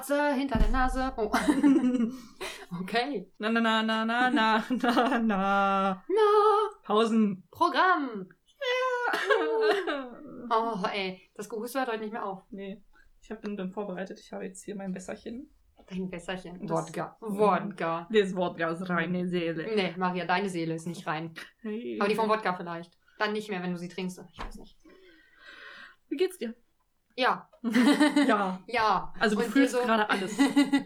[0.00, 1.12] Fratze hinter der Nase.
[1.16, 1.30] Oh.
[2.80, 3.30] okay.
[3.38, 6.04] Na, na, na, na, na, na, na, na.
[6.08, 7.42] Na, Pausen.
[7.50, 8.26] Programm.
[10.52, 12.42] Oh, ey, das Gehuste hört heute nicht mehr auf.
[12.50, 12.82] Nee,
[13.22, 14.18] ich hab, bin, bin vorbereitet.
[14.18, 15.48] Ich habe jetzt hier mein Wässerchen.
[15.86, 16.66] Dein Wässerchen.
[16.66, 17.16] Das- Wodka.
[17.20, 18.08] Wodka.
[18.10, 19.62] Das Wort aus reine Seele.
[19.76, 21.34] Nee, Maria, deine Seele ist nicht rein.
[21.62, 21.98] Hey.
[22.00, 22.98] Aber die vom Wodka vielleicht.
[23.20, 24.20] Dann nicht mehr, wenn du sie trinkst.
[24.32, 24.76] Ich weiß nicht.
[26.08, 26.56] Wie geht's dir?
[27.20, 27.48] Ja.
[28.26, 28.60] Ja.
[28.66, 29.12] Ja.
[29.20, 30.36] Also du Und fühlst so- gerade alles.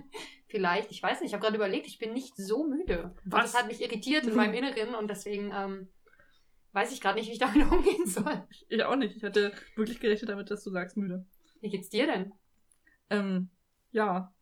[0.48, 1.29] Vielleicht, ich weiß nicht.
[1.30, 3.14] Ich habe gerade überlegt, ich bin nicht so müde.
[3.25, 3.52] Und Was?
[3.52, 5.89] das hat mich irritiert in meinem Inneren und deswegen ähm,
[6.72, 8.46] weiß ich gerade nicht, wie ich damit umgehen soll.
[8.68, 9.16] Ich auch nicht.
[9.16, 11.26] Ich hatte wirklich gerechnet damit, dass du sagst müde.
[11.61, 12.32] Wie geht's dir denn?
[13.11, 13.50] Ähm,
[13.90, 14.32] ja.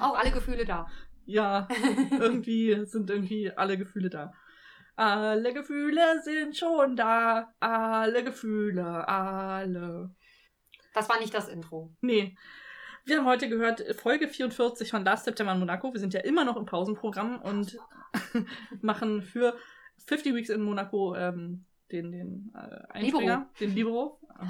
[0.00, 0.86] Auch alle Gefühle da.
[1.24, 1.66] Ja.
[2.18, 4.32] irgendwie sind irgendwie alle Gefühle da.
[4.96, 7.52] Alle Gefühle sind schon da.
[7.60, 10.10] Alle Gefühle, alle.
[10.98, 11.94] Das war nicht das Intro.
[12.00, 12.36] Nee.
[13.04, 15.92] Wir haben heute gehört Folge 44 von Last September in Monaco.
[15.92, 17.78] Wir sind ja immer noch im Pausenprogramm und
[18.80, 19.56] machen für
[20.06, 24.20] 50 Weeks in Monaco ähm, den, den äh, Einspringer, den Libero.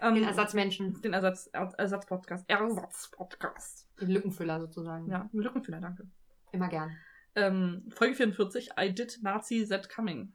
[0.00, 1.02] ähm, Den Ersatzmenschen.
[1.02, 2.48] Den Ersatz, Er- Ersatzpodcast.
[2.48, 3.90] Ersatzpodcast.
[4.00, 5.10] Den Lückenfüller sozusagen.
[5.10, 6.08] Ja, ein Lückenfüller, danke.
[6.52, 6.96] Immer gern.
[7.34, 10.32] Ähm, Folge 44, I did Nazi that coming.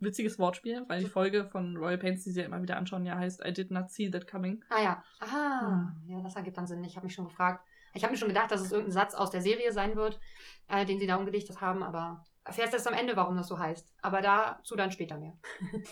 [0.00, 3.16] Witziges Wortspiel, weil die Folge von Royal Pains, die sie ja immer wieder anschauen, ja
[3.16, 4.64] heißt I did not see that coming.
[4.70, 5.04] Ah ja.
[5.20, 6.82] Ah, ja, das ergibt dann Sinn.
[6.84, 7.64] Ich habe mich schon gefragt.
[7.92, 10.20] Ich habe mir schon gedacht, dass es irgendein Satz aus der Serie sein wird,
[10.68, 13.92] äh, den sie da umgedichtet haben, aber erfährst erst am Ende, warum das so heißt.
[14.00, 15.36] Aber dazu dann später mehr.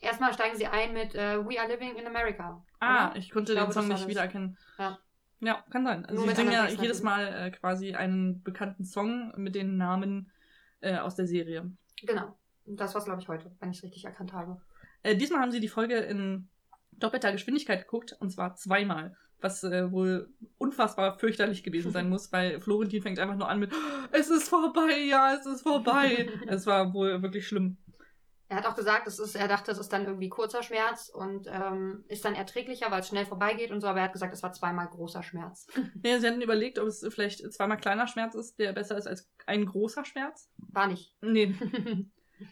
[0.00, 2.64] Erstmal steigen sie ein mit äh, We are living in America.
[2.78, 3.16] Ah, oder?
[3.16, 4.56] ich konnte Ich den glaube, Song nicht wiedererkennen.
[4.78, 4.98] Ja.
[5.40, 6.04] Ja, kann sein.
[6.04, 10.30] Also Nur sie singen ja jedes Mal äh, quasi einen bekannten Song mit den Namen
[10.80, 11.70] äh, aus der Serie.
[12.02, 12.37] Genau.
[12.76, 14.60] Das war's, glaube ich, heute, wenn ich es richtig erkannt habe.
[15.02, 16.48] Äh, diesmal haben sie die Folge in
[16.92, 19.16] doppelter Geschwindigkeit geguckt, und zwar zweimal.
[19.40, 23.72] Was äh, wohl unfassbar fürchterlich gewesen sein muss, weil Florentin fängt einfach nur an mit
[24.12, 26.28] Es ist vorbei, ja, es ist vorbei.
[26.46, 27.78] es war wohl wirklich schlimm.
[28.50, 31.46] Er hat auch gesagt, es ist, er dachte, es ist dann irgendwie kurzer Schmerz und
[31.48, 34.42] ähm, ist dann erträglicher, weil es schnell vorbeigeht und so, aber er hat gesagt, es
[34.42, 35.66] war zweimal großer Schmerz.
[36.02, 39.30] Ja, sie hatten überlegt, ob es vielleicht zweimal kleiner Schmerz ist, der besser ist als
[39.44, 40.50] ein großer Schmerz.
[40.56, 41.14] War nicht.
[41.20, 41.54] Nee,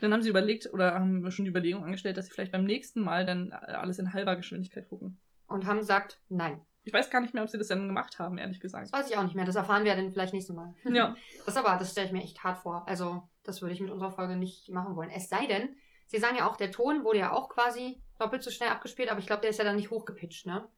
[0.00, 3.00] dann haben sie überlegt oder haben schon die Überlegung angestellt, dass sie vielleicht beim nächsten
[3.02, 5.18] Mal dann äh, alles in halber Geschwindigkeit gucken.
[5.48, 6.60] und haben gesagt, nein.
[6.84, 8.84] Ich weiß gar nicht mehr, ob sie das dann gemacht haben, ehrlich gesagt.
[8.84, 9.44] Das weiß ich auch nicht mehr.
[9.44, 10.72] Das erfahren wir dann vielleicht nächstes Mal.
[10.84, 11.16] Ja.
[11.44, 12.86] Das aber, das stelle ich mir echt hart vor.
[12.86, 15.10] Also, das würde ich mit unserer Folge nicht machen wollen.
[15.10, 15.70] Es sei denn,
[16.06, 19.18] sie sagen ja auch, der Ton wurde ja auch quasi doppelt so schnell abgespielt, aber
[19.18, 20.68] ich glaube, der ist ja dann nicht hochgepitcht, ne?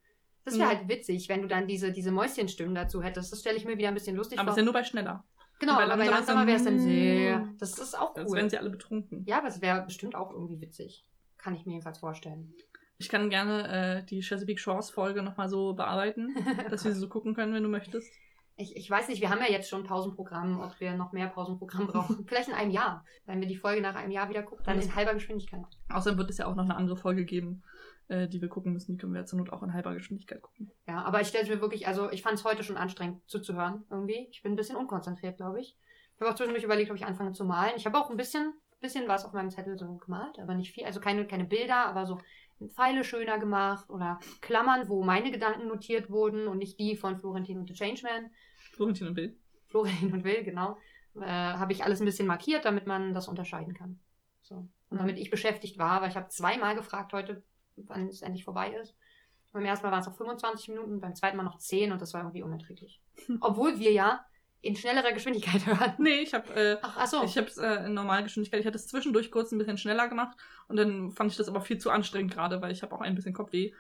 [0.47, 0.79] Das wäre Ja.
[0.79, 3.31] halt witzig, wenn du dann diese, diese Mäuschenstimmen dazu hättest.
[3.31, 4.53] Das stelle ich mir wieder ein bisschen lustig Aber vor.
[4.53, 5.25] es ist ja nur bei schneller.
[5.59, 7.49] Genau, aber langsamer langsamer wäre es dann sehr.
[7.59, 8.37] Das ist auch cool.
[8.37, 9.25] wären sie alle betrunken.
[9.27, 11.05] Ja, aber es wäre bestimmt auch irgendwie witzig.
[11.37, 12.53] Kann ich mir jedenfalls vorstellen.
[12.99, 16.35] Ich kann gerne äh, die Chesapeake Shores Folge nochmal so bearbeiten,
[16.71, 18.13] dass wir sie so gucken können, wenn du möchtest.
[18.57, 21.87] Ich, ich weiß nicht, wir haben ja jetzt schon Pausenprogramm, ob wir noch mehr Pausenprogramm
[21.93, 22.27] brauchen.
[22.27, 23.05] Vielleicht in einem Jahr.
[23.25, 25.63] Wenn wir die Folge nach einem Jahr wieder gucken, dann in halber Geschwindigkeit.
[25.91, 27.63] Außerdem wird es ja auch noch eine andere Folge geben,
[28.09, 28.93] äh, die wir gucken müssen.
[28.93, 30.71] Die können wir zur Not auch in halber Geschwindigkeit gucken.
[30.87, 33.85] Ja, aber ich stelle es mir wirklich, also ich fand es heute schon anstrengend zuzuhören
[33.91, 34.29] irgendwie.
[34.31, 35.77] Ich bin ein bisschen unkonzentriert, glaube ich.
[36.15, 37.75] Ich habe auch zwischendurch überlegt, ob ich anfange zu malen.
[37.77, 40.85] Ich habe auch ein bisschen, bisschen was auf meinem Zettel so gemalt, aber nicht viel.
[40.85, 42.19] Also keine, keine Bilder, aber so
[42.75, 47.59] Pfeile schöner gemacht oder Klammern, wo meine Gedanken notiert wurden und nicht die von Florentin
[47.59, 48.31] und The Changeman.
[48.73, 49.37] Florentin und Bill.
[49.69, 50.77] Florentin und Will, genau.
[51.21, 54.01] Äh, habe ich alles ein bisschen markiert, damit man das unterscheiden kann.
[54.43, 54.67] So.
[54.91, 57.43] Und damit ich beschäftigt war, weil ich habe zweimal gefragt heute,
[57.87, 58.97] wann es endlich vorbei ist.
[59.53, 62.13] Beim ersten Mal waren es noch 25 Minuten, beim zweiten Mal noch 10 und das
[62.15, 63.01] war irgendwie unerträglich.
[63.41, 64.25] Obwohl wir ja
[64.61, 65.95] in schnellerer Geschwindigkeit hören.
[65.99, 67.23] Nee, ich habe äh, Ach, ach so.
[67.25, 68.61] ich habe es äh, in Normalgeschwindigkeit.
[68.61, 70.37] Ich hatte es zwischendurch kurz ein bisschen schneller gemacht
[70.69, 73.15] und dann fand ich das aber viel zu anstrengend gerade, weil ich habe auch ein
[73.15, 73.73] bisschen Kopfweh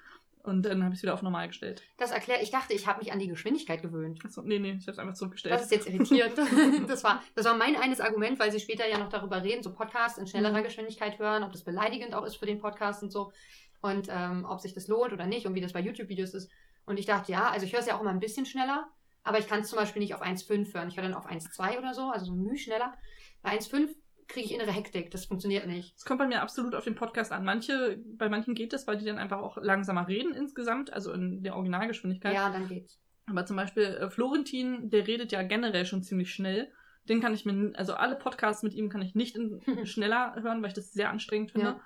[0.45, 1.83] und dann habe ich es wieder auf normal gestellt.
[1.99, 4.21] Das erklärt, ich dachte, ich habe mich an die Geschwindigkeit gewöhnt.
[4.25, 5.55] Achso, nee, nee, ich habe es einfach zurückgestellt.
[5.55, 6.39] Das ist jetzt irritierend.
[6.89, 9.73] das war, das war mein eines Argument, weil sie später ja noch darüber reden, so
[9.75, 10.65] Podcasts in schnellerer Mhm.
[10.65, 13.33] Geschwindigkeit hören, ob das beleidigend auch ist für den Podcast und so.
[13.81, 16.51] Und ähm, ob sich das lohnt oder nicht und wie das bei YouTube-Videos ist.
[16.85, 18.89] Und ich dachte, ja, also ich höre es ja auch immer ein bisschen schneller,
[19.23, 20.89] aber ich kann es zum Beispiel nicht auf 1,5 hören.
[20.89, 22.95] Ich höre dann auf 1,2 oder so, also so müh schneller.
[23.43, 23.95] Bei 1,5
[24.27, 25.95] kriege ich innere Hektik, das funktioniert nicht.
[25.97, 27.45] Es kommt bei mir absolut auf den Podcast an.
[27.45, 31.43] Manche, bei manchen geht es, weil die dann einfach auch langsamer reden insgesamt, also in
[31.43, 32.35] der Originalgeschwindigkeit.
[32.35, 32.99] Ja, dann geht's.
[33.27, 36.71] Aber zum Beispiel äh, Florentin, der redet ja generell schon ziemlich schnell.
[37.09, 40.63] Den kann ich mir, also alle Podcasts mit ihm kann ich nicht in, schneller hören,
[40.63, 41.81] weil ich das sehr anstrengend finde.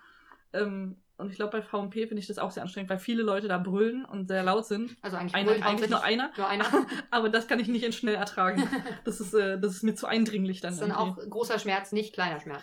[0.52, 3.48] Ähm, und ich glaube, bei VMP finde ich das auch sehr anstrengend, weil viele Leute
[3.48, 4.96] da brüllen und sehr laut sind.
[5.00, 6.66] Also eigentlich, Eine, eigentlich nur einer, nur einer.
[7.10, 8.62] aber das kann ich nicht in schnell ertragen.
[9.04, 10.72] Das ist, äh, das ist mir zu eindringlich dann.
[10.72, 12.62] Das ist dann auch großer Schmerz, nicht kleiner Schmerz.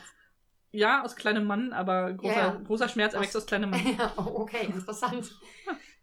[0.71, 2.61] Ja, aus kleinem Mann, aber großer, Ja, ja.
[2.65, 3.81] großer Schmerz erwächst aus kleinem Mann.
[3.97, 5.33] Ja, oh, okay, interessant.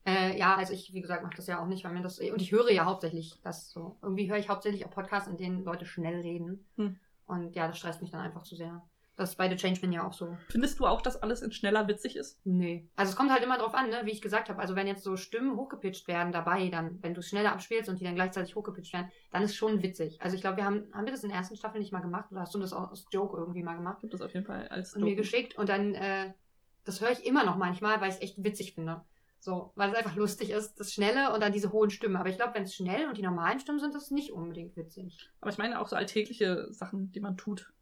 [0.05, 2.19] Äh, ja, also ich, wie gesagt, mache das ja auch nicht, weil mir das.
[2.19, 3.97] Und ich höre ja hauptsächlich das so.
[4.03, 6.65] Irgendwie höre ich hauptsächlich auch Podcasts, in denen Leute schnell reden.
[6.77, 6.99] Hm.
[7.27, 8.83] Und ja, das stresst mich dann einfach zu sehr.
[9.17, 10.37] Das ist bei The Changeman ja auch so.
[10.51, 12.39] Findest du auch, dass alles in schneller witzig ist?
[12.45, 12.87] Nee.
[12.97, 14.03] Also es kommt halt immer drauf an, ne?
[14.05, 14.61] wie ich gesagt habe.
[14.61, 17.99] Also wenn jetzt so Stimmen hochgepitcht werden dabei, dann, wenn du es schneller abspielst und
[17.99, 20.21] die dann gleichzeitig hochgepitcht werden, dann ist schon witzig.
[20.21, 22.31] Also ich glaube, wir haben, haben wir das in der ersten Staffel nicht mal gemacht
[22.31, 23.99] oder hast du das aus Joke irgendwie mal gemacht?
[24.01, 25.23] Ich habe das auf jeden Fall als und mir Joke.
[25.23, 26.35] geschickt und dann, äh,
[26.85, 29.03] das höre ich immer noch manchmal, weil ich es echt witzig finde.
[29.39, 32.17] So, weil es einfach lustig ist, das Schnelle und dann diese hohen Stimmen.
[32.17, 34.77] Aber ich glaube, wenn es schnell und die normalen Stimmen sind, ist es nicht unbedingt
[34.77, 35.31] witzig.
[35.41, 37.73] Aber ich meine auch so alltägliche Sachen, die man tut.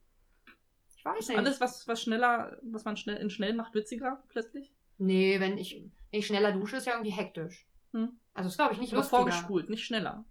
[1.04, 1.38] Ich weiß nicht.
[1.38, 4.72] Alles, was, was schneller, was man schnell in schnell macht, witziger plötzlich.
[4.98, 5.74] Nee, wenn ich,
[6.10, 7.66] wenn ich schneller dusche, ist ja irgendwie hektisch.
[7.92, 8.10] Hm.
[8.32, 9.16] Also ist, glaube ich, nicht Aber lustiger.
[9.18, 10.24] vorgespult, nicht schneller.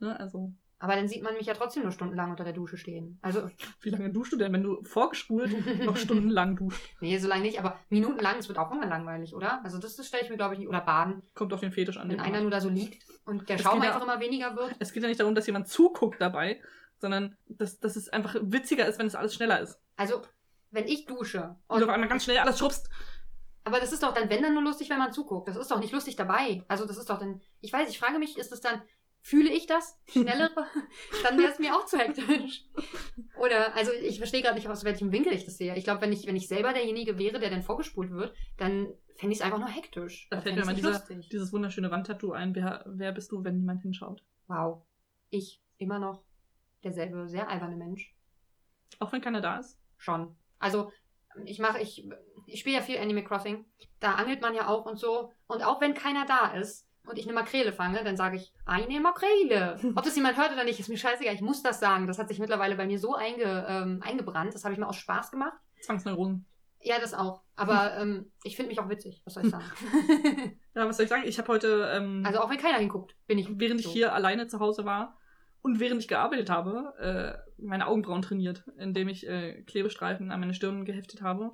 [0.00, 0.18] Ne?
[0.20, 3.18] Also, Aber dann sieht man mich ja trotzdem nur stundenlang unter der Dusche stehen.
[3.22, 3.48] Also,
[3.80, 5.50] wie lange duschst du denn, wenn du vorgespult
[5.84, 6.80] noch stundenlang duscht?
[7.00, 9.64] nee, so lange nicht, aber minutenlang, es wird auch immer langweilig, oder?
[9.64, 10.68] Also das, das stelle ich mir, glaube ich, nicht.
[10.68, 12.08] Oder baden, Kommt auf den Fetisch an.
[12.08, 14.04] wenn den einer man nur da so liegt und der Es Schaum geht ja- einfach
[14.06, 14.76] immer weniger wird.
[14.78, 16.60] Es geht ja nicht darum, dass jemand zuguckt dabei,
[17.00, 19.78] sondern dass, dass es einfach witziger ist, wenn es alles schneller ist.
[19.96, 20.22] Also,
[20.70, 22.88] wenn ich dusche Und und auf einmal ganz schnell alles schubst.
[23.64, 25.48] Aber das ist doch dann, wenn dann nur lustig, wenn man zuguckt.
[25.48, 26.64] Das ist doch nicht lustig dabei.
[26.68, 28.80] Also das ist doch dann, ich weiß, ich frage mich, ist das dann,
[29.20, 29.98] fühle ich das?
[30.06, 30.66] Schnellere?
[31.22, 32.64] dann wäre es mir auch zu hektisch.
[33.38, 35.76] Oder, also ich verstehe gerade nicht, aus welchem Winkel ich das sehe.
[35.76, 39.34] Ich glaube, wenn ich, wenn ich selber derjenige wäre, der dann vorgespult wird, dann fände
[39.34, 40.28] ich es einfach nur hektisch.
[40.30, 42.54] Da fällt mir mal dieser, dieses wunderschöne Wandtattoo ein.
[42.54, 44.24] Wer, wer bist du, wenn niemand hinschaut?
[44.46, 44.82] Wow.
[45.28, 46.22] Ich, immer noch
[46.84, 48.14] derselbe, sehr alberne Mensch.
[48.98, 49.78] Auch wenn keiner da ist.
[49.96, 50.36] Schon.
[50.58, 50.92] Also,
[51.44, 52.08] ich mache, ich,
[52.46, 53.64] ich spiele ja viel Animal Crossing.
[54.00, 55.32] Da angelt man ja auch und so.
[55.46, 59.00] Und auch wenn keiner da ist und ich eine Makrele fange, dann sage ich, eine
[59.00, 59.78] Makrele.
[59.94, 61.34] Ob das jemand hört oder nicht, ist mir scheißegal.
[61.34, 62.06] Ich muss das sagen.
[62.06, 64.54] Das hat sich mittlerweile bei mir so einge, ähm, eingebrannt.
[64.54, 65.56] Das habe ich mir aus Spaß gemacht.
[65.80, 66.46] Zwangsneuronen.
[66.80, 67.42] Ja, das auch.
[67.56, 69.22] Aber ähm, ich finde mich auch witzig.
[69.24, 69.64] Was soll ich sagen?
[70.74, 71.24] Ja, was soll ich sagen?
[71.26, 73.48] Ich habe heute, ähm, also auch wenn keiner hinguckt, bin ich.
[73.58, 73.92] während ich so.
[73.92, 75.18] hier alleine zu Hause war
[75.68, 80.54] und während ich gearbeitet habe, äh, meine Augenbrauen trainiert, indem ich äh, Klebestreifen an meine
[80.54, 81.50] Stirn geheftet habe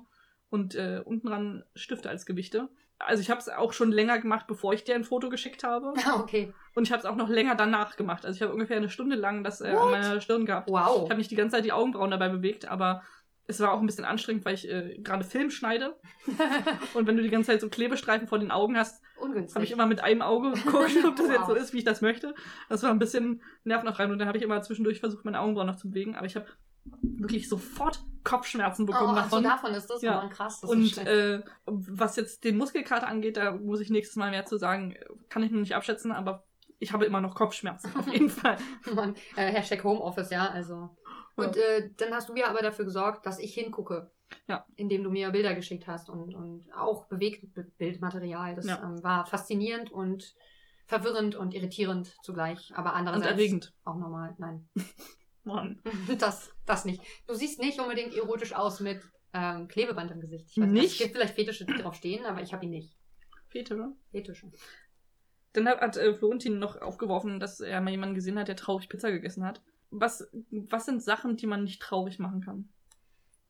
[0.49, 2.69] und äh, unten dran Stifte als Gewichte.
[2.97, 5.93] Also ich habe es auch schon länger gemacht, bevor ich dir ein Foto geschickt habe.
[6.05, 6.53] Ah, okay.
[6.75, 8.25] Und ich habe es auch noch länger danach gemacht.
[8.25, 10.69] Also ich habe ungefähr eine Stunde lang das äh, an meiner Stirn gehabt.
[10.69, 11.03] Wow.
[11.03, 13.03] Ich habe nicht die ganze Zeit die Augenbrauen dabei bewegt, aber
[13.47, 15.97] es war auch ein bisschen anstrengend, weil ich äh, gerade Film schneide.
[16.93, 19.55] Und wenn du die ganze Zeit so Klebestreifen vor den Augen hast, Ungünstig.
[19.55, 21.47] habe ich immer mit einem Auge geguckt, ob das jetzt Wow.
[21.47, 22.35] so ist, wie ich das möchte.
[22.69, 25.77] Das war ein bisschen nervenaufreibend und dann habe ich immer zwischendurch versucht, meine Augenbrauen noch
[25.77, 26.45] zu bewegen, aber ich habe
[27.01, 29.43] wirklich sofort Kopfschmerzen bekommen oh, ach so, davon.
[29.43, 30.21] davon ist das Ja.
[30.23, 30.27] ja.
[30.29, 30.61] krass.
[30.61, 34.57] Das und äh, was jetzt den Muskelkater angeht, da muss ich nächstes Mal mehr zu
[34.57, 34.95] sagen,
[35.29, 36.43] kann ich noch nicht abschätzen, aber
[36.79, 38.57] ich habe immer noch Kopfschmerzen, auf jeden Fall.
[38.93, 40.89] Mann, äh, Hashtag Homeoffice, ja, also.
[41.35, 44.11] Und äh, dann hast du ja aber dafür gesorgt, dass ich hingucke.
[44.47, 44.65] Ja.
[44.75, 47.45] Indem du mir Bilder geschickt hast und, und auch bewegt
[47.77, 48.55] Bildmaterial.
[48.55, 48.81] Das Ja.
[48.83, 50.35] ähm, war faszinierend und
[50.87, 52.71] verwirrend und irritierend zugleich.
[52.75, 53.73] Aber Und andererseits erregend.
[53.83, 54.35] auch normal.
[54.37, 54.67] Nein,
[55.43, 55.81] Mann.
[56.19, 57.01] das, das nicht.
[57.27, 59.01] Du siehst nicht unbedingt erotisch aus mit
[59.33, 60.47] ähm, Klebeband im Gesicht.
[60.49, 60.91] Ich weiß Nicht?
[60.93, 62.95] Es gibt vielleicht Fetische, die drauf stehen, aber ich habe ihn nicht.
[63.71, 63.93] Oder?
[64.11, 64.51] Fetische.
[65.53, 68.89] Dann hat, hat äh, Florentin noch aufgeworfen, dass er mal jemanden gesehen hat, der traurig
[68.89, 69.61] Pizza gegessen hat.
[69.91, 72.69] Was, was sind Sachen, die man nicht traurig machen kann?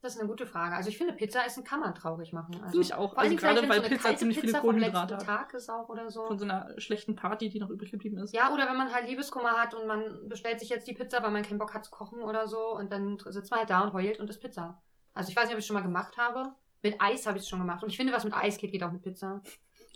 [0.06, 0.76] Das ist eine gute Frage.
[0.76, 2.54] Also ich finde, Pizza essen kann man traurig machen.
[2.58, 3.18] Also, Finde ich auch.
[3.18, 5.26] Also gerade weil so Pizza ziemlich viele Pizza Kohlenhydrate hat.
[5.26, 6.28] Tag ist auch oder so.
[6.28, 8.32] Von so einer schlechten Party, die noch übrig geblieben ist.
[8.32, 11.32] Ja, oder wenn man halt Liebeskummer hat und man bestellt sich jetzt die Pizza, weil
[11.32, 13.94] man keinen Bock hat zu kochen oder so und dann sitzt man halt da und
[13.94, 14.80] heult und isst Pizza.
[15.16, 16.54] Also ich weiß nicht, ob ich es schon mal gemacht habe.
[16.84, 17.82] Mit Eis habe ich es schon gemacht.
[17.82, 19.42] Und ich finde, was mit Eis geht, geht auch mit Pizza.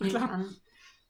[0.00, 0.28] ich Klar.
[0.28, 0.56] an.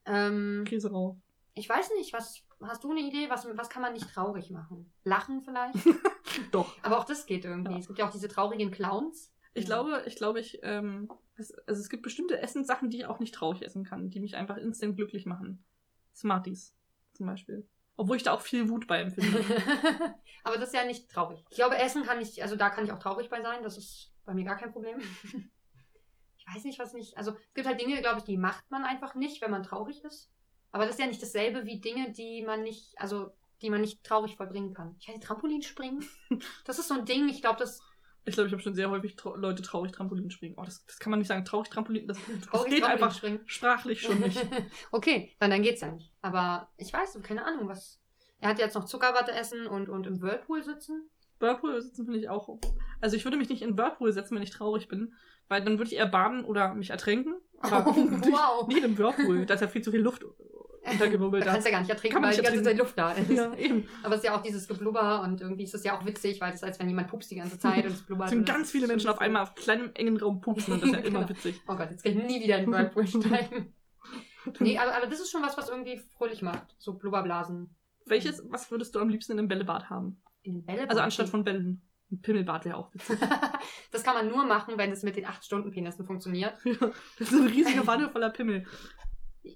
[0.05, 1.17] Ähm, Käse rauf.
[1.55, 3.31] ich weiß nicht, was hast du eine Idee?
[3.31, 4.93] Was, was kann man nicht traurig machen?
[5.05, 5.75] Lachen vielleicht?
[6.53, 6.77] Doch.
[6.83, 7.73] Aber auch das geht irgendwie.
[7.73, 7.79] Ja.
[7.79, 9.33] Es gibt ja auch diese traurigen Clowns.
[9.55, 9.75] Ich Ja.
[9.83, 13.35] glaube, ich glaube, ich, ähm, es, also es gibt bestimmte Essenssachen, die ich auch nicht
[13.35, 15.65] traurig essen kann, die mich einfach instant glücklich machen.
[16.15, 16.75] Smarties
[17.15, 17.69] zum Beispiel.
[17.97, 19.45] Obwohl ich da auch viel Wut bei empfinde.
[20.45, 21.45] Aber das ist ja nicht traurig.
[21.51, 23.63] Ich glaube, Essen kann ich, also da kann ich auch traurig bei sein.
[23.63, 24.99] Das ist bei mir gar kein Problem.
[26.43, 27.17] Ich weiß nicht, was nicht.
[27.17, 30.03] Also es gibt halt Dinge, glaube ich, die macht man einfach nicht, wenn man traurig
[30.03, 30.33] ist.
[30.73, 33.31] Aber das ist ja nicht dasselbe wie Dinge, die man nicht, also
[33.63, 34.97] die man nicht traurig vollbringen kann.
[34.99, 36.05] Ich weiß nicht, Trampolin springen.
[36.65, 37.81] Das ist so ein Ding, ich glaube, das
[38.25, 40.55] Ich glaube, ich habe schon sehr häufig trau Leute traurig Trampolin springen.
[40.59, 41.45] Oh, das, das kann man nicht sagen.
[41.45, 43.41] Traurig Trampolin, das, das traurig geht Trampolin einfach springen.
[43.47, 44.45] sprachlich schon nicht.
[44.93, 46.13] okay, dann, dann geht's ja nicht.
[46.23, 48.01] Aber ich weiß, keine Ahnung, was.
[48.39, 51.11] Er hat jetzt noch Zuckerwatte essen und, und im Whirlpool sitzen.
[51.41, 52.59] Whirlpool sitzen finde ich auch.
[53.01, 55.15] Also ich würde mich nicht in Whirlpool setzen, wenn ich traurig bin,
[55.49, 57.35] weil dann würde ich eher baden oder mich ertränken.
[57.61, 58.69] Aber Oh, wow.
[58.69, 59.45] nicht im Whirlpool.
[59.47, 60.25] Da ist ja viel zu viel Luft
[60.85, 61.45] untergewirbelt.
[61.47, 63.31] Da kannst ja gar nicht ertrinken, weil die ganze Zeit Luft da ist.
[63.31, 63.89] Ja, eben.
[64.03, 66.53] Aber es ist ja auch dieses Geblubber und irgendwie ist es ja auch witzig, weil
[66.55, 68.27] es als wenn jemand pupst die ganze Zeit und es blubbert.
[68.27, 70.91] Es sind ganz ist viele Menschen auf einmal auf kleinem, engen Raum pupsen und das
[70.91, 71.29] ist ja immer Genau.
[71.31, 71.61] witzig.
[71.69, 73.75] Oh Gott, jetzt kann ich nie wieder in den Whirlpool steigen.
[74.59, 76.75] Nee, aber, aber das ist schon was, was irgendwie fröhlich macht.
[76.79, 77.77] So Blubberblasen.
[78.07, 80.23] Welches, was würdest du am liebsten in einem Bällebad haben?
[80.43, 80.91] In den Bällebad.
[80.91, 81.83] Also anstatt von Bällen.
[82.13, 83.19] Ein Pimmelbad wäre auch witzig.
[83.93, 86.55] das kann man nur machen, wenn es mit den 8-Stunden-Penissen funktioniert.
[86.65, 88.67] Ja, das ist eine riesige Wanne voller Pimmel.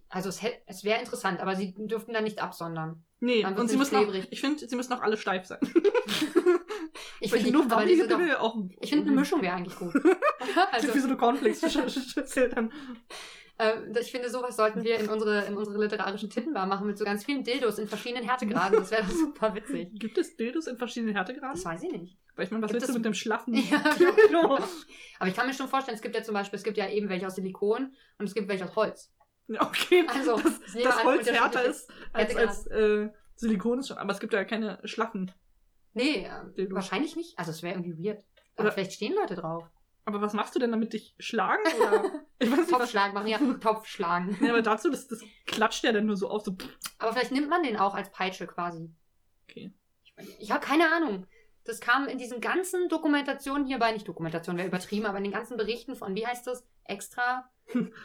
[0.09, 3.05] Also es, es wäre interessant, aber sie dürften da nicht absondern.
[3.21, 5.61] Nee, und sie müssen auch, ich finde, sie müssen auch alle steif sein.
[7.21, 8.57] Ich finde nur aber diese doch, auch.
[8.81, 9.95] ich finde eine Mischung wäre eigentlich gut.
[10.71, 12.71] Also, wie so eine Cornflakes-Schüssel dann.
[13.59, 17.05] äh, ich finde, sowas sollten wir in unsere, in unsere literarischen Tittenbar machen mit so
[17.05, 18.79] ganz vielen Dildos in verschiedenen Härtegraden.
[18.79, 19.89] Das wäre doch super witzig.
[19.95, 21.57] Gibt es Dildos in verschiedenen Härtegraden?
[21.57, 22.19] Das weiß ich nicht.
[22.37, 23.55] Weil ich meine, was Gibt willst du mit dem schlaffen?
[23.55, 23.79] Ja,
[24.29, 24.59] Klo?
[25.19, 27.09] Aber ich kann mir schon vorstellen, es gibt ja zum Beispiel, es gibt ja eben
[27.09, 29.13] welche aus Silikon und es gibt welche aus Holz.
[29.49, 33.99] Okay, Also, das an, Holz härter ist als, als äh, Silikon ist schon.
[33.99, 35.33] Aber es gibt ja keine schlaffen.
[35.93, 37.39] Nee, äh, wahrscheinlich nicht.
[37.39, 38.25] Also es wäre irgendwie weird.
[38.57, 39.65] Aber Oder- vielleicht stehen Leute drauf.
[40.07, 40.93] Aber was machst du denn damit?
[40.93, 41.63] Dich schlagen?
[41.81, 42.05] Oder?
[42.41, 42.79] Ich weiß nicht, was.
[42.79, 44.37] Topfschlagen machen, ja, Topfschlagen.
[44.45, 46.43] Ja, aber dazu, das, das klatscht ja dann nur so auf.
[46.45, 46.57] So.
[46.99, 48.91] Aber vielleicht nimmt man den auch als Peitsche quasi.
[49.49, 49.73] Okay.
[50.03, 51.27] Ich, ich habe keine Ahnung.
[51.65, 55.57] Das kam in diesen ganzen Dokumentationen hierbei, nicht Dokumentation, wäre übertrieben, aber in den ganzen
[55.57, 57.49] Berichten von, wie heißt das, Extra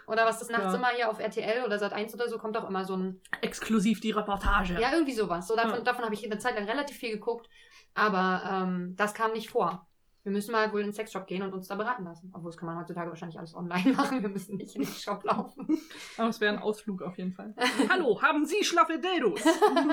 [0.07, 0.75] oder was das nachts Ja.
[0.75, 4.11] immer hier auf RTL oder Sat1 oder so, kommt auch immer so ein, Exklusiv die
[4.11, 4.79] Reportage.
[4.79, 5.47] ja, irgendwie sowas.
[5.47, 5.79] So, davon Ja.
[5.81, 7.49] davon habe ich eine Zeit lang relativ viel geguckt,
[7.93, 9.87] aber ähm, das kam nicht vor.
[10.29, 12.31] Wir müssen mal wohl in den Sexshop gehen und uns da beraten lassen.
[12.35, 14.21] Obwohl, das kann man heutzutage wahrscheinlich alles online machen.
[14.21, 15.79] Wir müssen nicht in den Shop laufen.
[16.19, 17.55] Aber es wäre ein Ausflug auf jeden Fall.
[17.89, 19.41] Hallo, haben Sie schlaffe Dildos?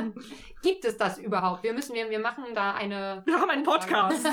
[0.62, 1.62] Gibt es das überhaupt?
[1.62, 3.22] Wir müssen, wir, wir machen da eine.
[3.24, 4.26] Wir haben einen Podcast.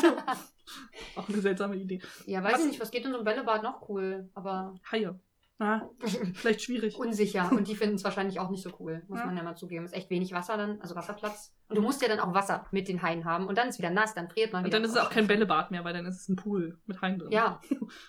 [1.16, 2.02] Auch eine seltsame Idee.
[2.26, 5.18] Ja, weiß Was- ich nicht, was geht in so einem Bällebad noch cool, aber Haie.
[5.60, 5.88] Na,
[6.34, 6.98] vielleicht schwierig.
[6.98, 7.50] unsicher.
[7.52, 9.26] Und die finden es wahrscheinlich auch nicht so cool, muss Ja.
[9.28, 9.86] man ja mal zugeben.
[9.86, 11.54] Ist echt wenig Wasser dann, also Wasserplatz.
[11.70, 13.48] Und du musst ja dann auch Wasser mit den Haien haben.
[13.48, 14.78] Und dann ist wieder nass, dann friert man Und wieder.
[14.80, 17.20] dann ist es auch kein Bällebad mehr, weil dann ist es ein Pool mit Haien
[17.20, 17.32] drin.
[17.32, 17.62] Ja,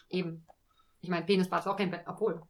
[0.09, 0.47] eben.
[1.01, 2.15] Ich meine, Penisbad ist auch kein Bällebad.
[2.15, 2.41] Obwohl,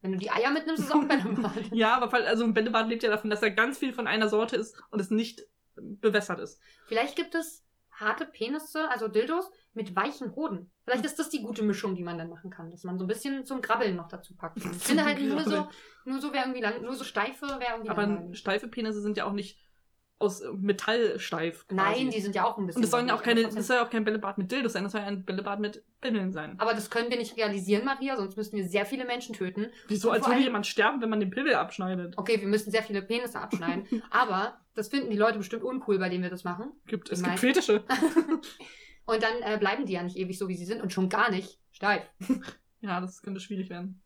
[0.00, 1.52] wenn du die Eier mitnimmst, ist es auch ein Bällebad.
[1.72, 4.56] Ja, aber also ein Bällebad lebt ja davon, dass da ganz viel von einer Sorte
[4.56, 5.42] ist und es nicht
[5.76, 6.60] bewässert ist.
[6.86, 10.70] Vielleicht gibt es harte Penisse, also Dildos, mit weichen Hoden.
[10.88, 13.08] Vielleicht ist das die gute Mischung, die man dann machen kann, dass man so ein
[13.08, 14.58] bisschen zum Grabbeln noch dazu packt.
[14.64, 15.68] Ich finde halt nur so,
[16.04, 18.38] nur so wäre irgendwie lang, nur so steife wäre irgendwie Aber langweilig.
[18.38, 19.58] steife Penisse sind ja auch nicht
[20.18, 21.66] aus Metall steif.
[21.68, 22.00] quasi.
[22.04, 22.80] Nein, die sind ja auch ein bisschen.
[22.80, 24.82] Und es sollen ja auch keine, das soll ja auch kein Bällebad mit Dildos sein,
[24.82, 26.58] das soll ja ein Bällebad mit Pimmeln sein.
[26.58, 29.66] Aber das können wir nicht realisieren, Maria, sonst müssten wir sehr viele Menschen töten.
[29.86, 32.18] Wieso, als würde jemand sterben, wenn man den Pimmel abschneidet?
[32.18, 36.08] Okay, wir müssen sehr viele Penisse abschneiden, aber das finden die Leute bestimmt uncool, bei
[36.08, 36.72] denen wir das machen.
[36.86, 37.84] Gibt, es gibt Fetische.
[39.08, 41.30] Und dann äh, bleiben die ja nicht ewig so, wie sie sind und schon gar
[41.30, 42.02] nicht steif.
[42.80, 44.00] Ja, das könnte schwierig werden.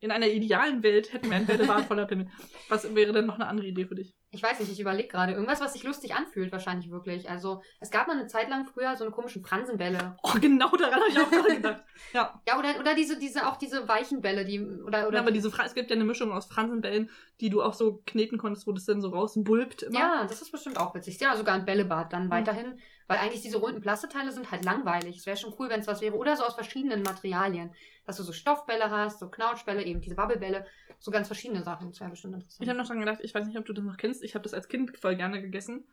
[0.00, 2.28] In einer idealen Welt hätten wir ein Bällebad voller Pimmel.
[2.68, 4.14] Was wäre denn noch eine andere Idee für dich?
[4.30, 5.32] Ich weiß nicht, ich überlege gerade.
[5.32, 7.30] Irgendwas, was sich lustig anfühlt, wahrscheinlich wirklich.
[7.30, 10.18] Also, es gab mal eine Zeit lang früher so eine komischen Fransenbälle.
[10.22, 11.84] Oh, genau daran habe ich auch gerade gedacht.
[12.12, 15.14] Ja, Ja, oder, oder diese, diese, auch diese weichen Bälle, die, oder, oder.
[15.14, 17.08] ja aber diese Fra es gibt ja eine Mischung aus Fransenbällen,
[17.40, 19.98] die du auch so kneten konntest, wo das dann so rausbulbt immer.
[19.98, 21.18] ja, das ist bestimmt auch witzig.
[21.18, 22.78] Ja, sogar ein Bällebad dann weiterhin.
[23.06, 25.18] Weil eigentlich diese runden Plasteteile sind halt langweilig.
[25.18, 26.16] Es wäre schon cool, wenn es was wäre.
[26.16, 27.74] Oder so aus verschiedenen Materialien.
[28.06, 30.66] Dass du so Stoffbälle hast, so Knautschbälle, eben diese Wabbelbälle.
[30.98, 31.90] So ganz verschiedene Sachen.
[31.90, 32.62] Das wäre bestimmt interessant.
[32.62, 34.42] Ich habe noch dran gedacht, ich weiß nicht, ob du das noch kennst, ich habe
[34.42, 35.84] das als Kind voll gerne gegessen.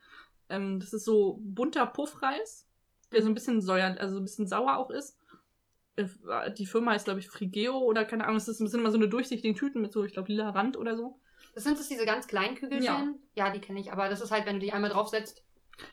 [0.49, 2.67] Ähm, das ist so bunter Puffreis,
[3.11, 5.17] der so ein bisschen säuer, also so ein bisschen sauer auch ist.
[5.97, 6.05] Äh,
[6.57, 9.55] Die Firma heißt, glaube ich, Frigeo oder keine Ahnung, es sind immer so eine durchsichtigen
[9.55, 11.19] Tüten mit so, ich glaube, lila Rand oder so.
[11.53, 13.19] Das sind das diese ganz kleinen Kügelchen?
[13.35, 13.47] Ja.
[13.47, 13.91] Ja, die kenne ich.
[13.91, 15.43] Aber das ist halt, wenn du die einmal draufsetzt.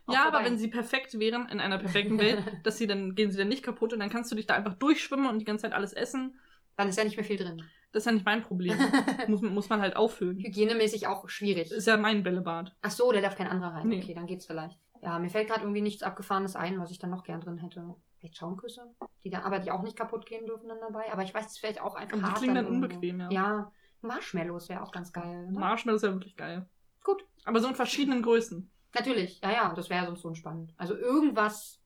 [0.07, 0.45] Auch ja, aber vorbei.
[0.47, 3.63] wenn sie perfekt wären, in einer perfekten Welt, dass sie dann, gehen sie dann nicht
[3.63, 6.39] kaputt und dann kannst du dich da einfach durchschwimmen und die ganze Zeit alles essen.
[6.77, 7.63] Dann ist ja nicht mehr viel drin.
[7.93, 8.77] Das ist ja nicht mein Problem.
[9.29, 10.39] muss, man- muss man halt auffüllen.
[10.39, 11.71] Hygienemäßig auch schwierig.
[11.73, 12.77] Ist ja mein Bällebad.
[12.83, 13.89] Ach so, da darf kein anderer rein.
[13.89, 14.03] Nee.
[14.03, 14.79] Okay, dann geht's vielleicht.
[15.03, 17.95] Ja, mir fällt gerade irgendwie nichts Abgefahrenes ein, was ich dann noch gern drin hätte.
[18.19, 18.83] Vielleicht Schaumküsse,
[19.25, 21.11] die dann, aber die auch nicht kaputt gehen dürfen dann dabei.
[21.13, 22.87] Aber ich weiß, es ist vielleicht auch einfach Und die hart klingen dann irgendwo.
[22.87, 23.31] unbequem, ja.
[23.31, 25.47] Ja, Marshmallows wäre auch ganz geil.
[25.51, 25.59] Ne?
[25.59, 26.67] Marshmallow ist ja wirklich geil.
[27.05, 27.25] Gut.
[27.45, 28.71] Aber so in verschiedenen Größen.
[28.95, 30.73] Natürlich, ja, ja, das wäre sonst so spannend.
[30.77, 31.81] Also irgendwas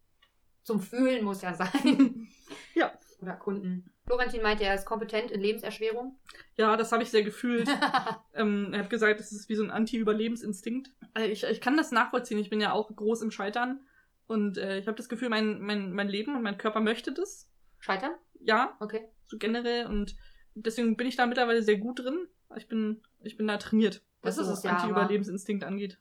[0.63, 2.29] zum Fühlen muss ja sein.
[2.75, 2.93] Ja.
[3.21, 3.91] Oder Kunden.
[4.05, 6.19] Florentin meinte, er ist kompetent in Lebenserschwerung.
[6.57, 7.67] Ja, das habe ich sehr gefühlt.
[8.35, 10.91] ähm, er hat gesagt, es ist wie so ein Anti-Überlebensinstinkt.
[11.15, 12.39] Äh, Ich, ich kann das nachvollziehen.
[12.39, 13.81] Ich bin ja auch groß im Scheitern.
[14.27, 17.49] Und äh, ich habe das Gefühl, mein, mein, mein Leben und mein Körper möchte das.
[17.79, 18.13] Scheitern?
[18.41, 19.09] Ja, Okay.
[19.29, 19.87] so generell.
[19.87, 20.17] Und
[20.55, 22.27] deswegen bin ich da mittlerweile sehr gut drin.
[22.57, 25.99] Ich bin, ich bin da trainiert, was Das ist es ja, Anti-Überlebensinstinkt angeht.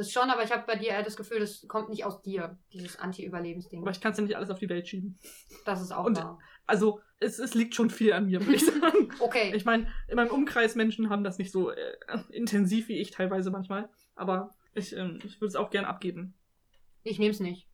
[0.00, 2.56] Das schon, aber ich habe bei dir eher das Gefühl, das kommt nicht aus dir,
[2.72, 3.82] dieses Anti-Überlebensding.
[3.82, 5.18] Aber ich kann es ja nicht alles auf die Welt schieben.
[5.66, 6.38] Das ist auch Und- wahr.
[6.66, 9.10] Also, es, es liegt schon viel an mir, würde ich sagen.
[9.20, 9.52] Okay.
[9.54, 11.96] Ich meine, in meinem Umkreis Menschen haben das nicht so äh,
[12.30, 13.90] intensiv wie ich teilweise manchmal.
[14.14, 16.32] Aber ich, ähm, ich würde es auch gern abgeben.
[17.02, 17.68] Ich nehme es nicht.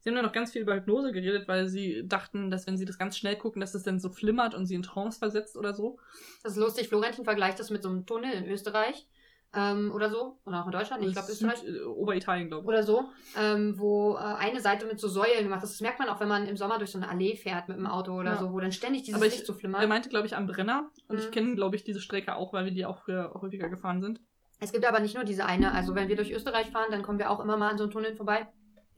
[0.00, 2.86] Sie haben ja noch ganz viel über Hypnose geredet, weil sie dachten, dass wenn sie
[2.86, 5.74] das ganz schnell gucken, dass das dann so flimmert und sie in Trance versetzt oder
[5.74, 5.98] so.
[6.42, 6.88] Das ist lustig.
[6.88, 9.06] Florentin vergleicht das mit so einem Tunnel in Österreich
[9.54, 10.38] ähm, oder so.
[10.44, 11.02] Oder auch in Deutschland.
[11.04, 11.64] Ich glaube Österreich.
[11.66, 12.68] Äh, Oberitalien, glaube ich.
[12.68, 13.04] Oder so.
[13.36, 15.72] Ähm, wo äh, eine Seite mit so Säulen gemacht ist.
[15.74, 17.86] Das merkt man auch, wenn man im Sommer durch so eine Allee fährt mit dem
[17.86, 18.38] Auto oder Ja.
[18.38, 19.80] so, wo dann ständig dieses Aber ich- Licht so flimmert.
[19.80, 20.90] Er meinte, glaube ich, am Brenner.
[21.08, 21.30] Und ich Mhm.
[21.30, 24.20] kenne, glaube ich, diese Strecke auch, weil wir die auch früher häufiger gefahren sind.
[24.60, 25.72] Es gibt aber nicht nur diese eine.
[25.72, 27.92] Also wenn wir durch Österreich fahren, dann kommen wir auch immer mal an so einen
[27.92, 28.48] Tunnel vorbei.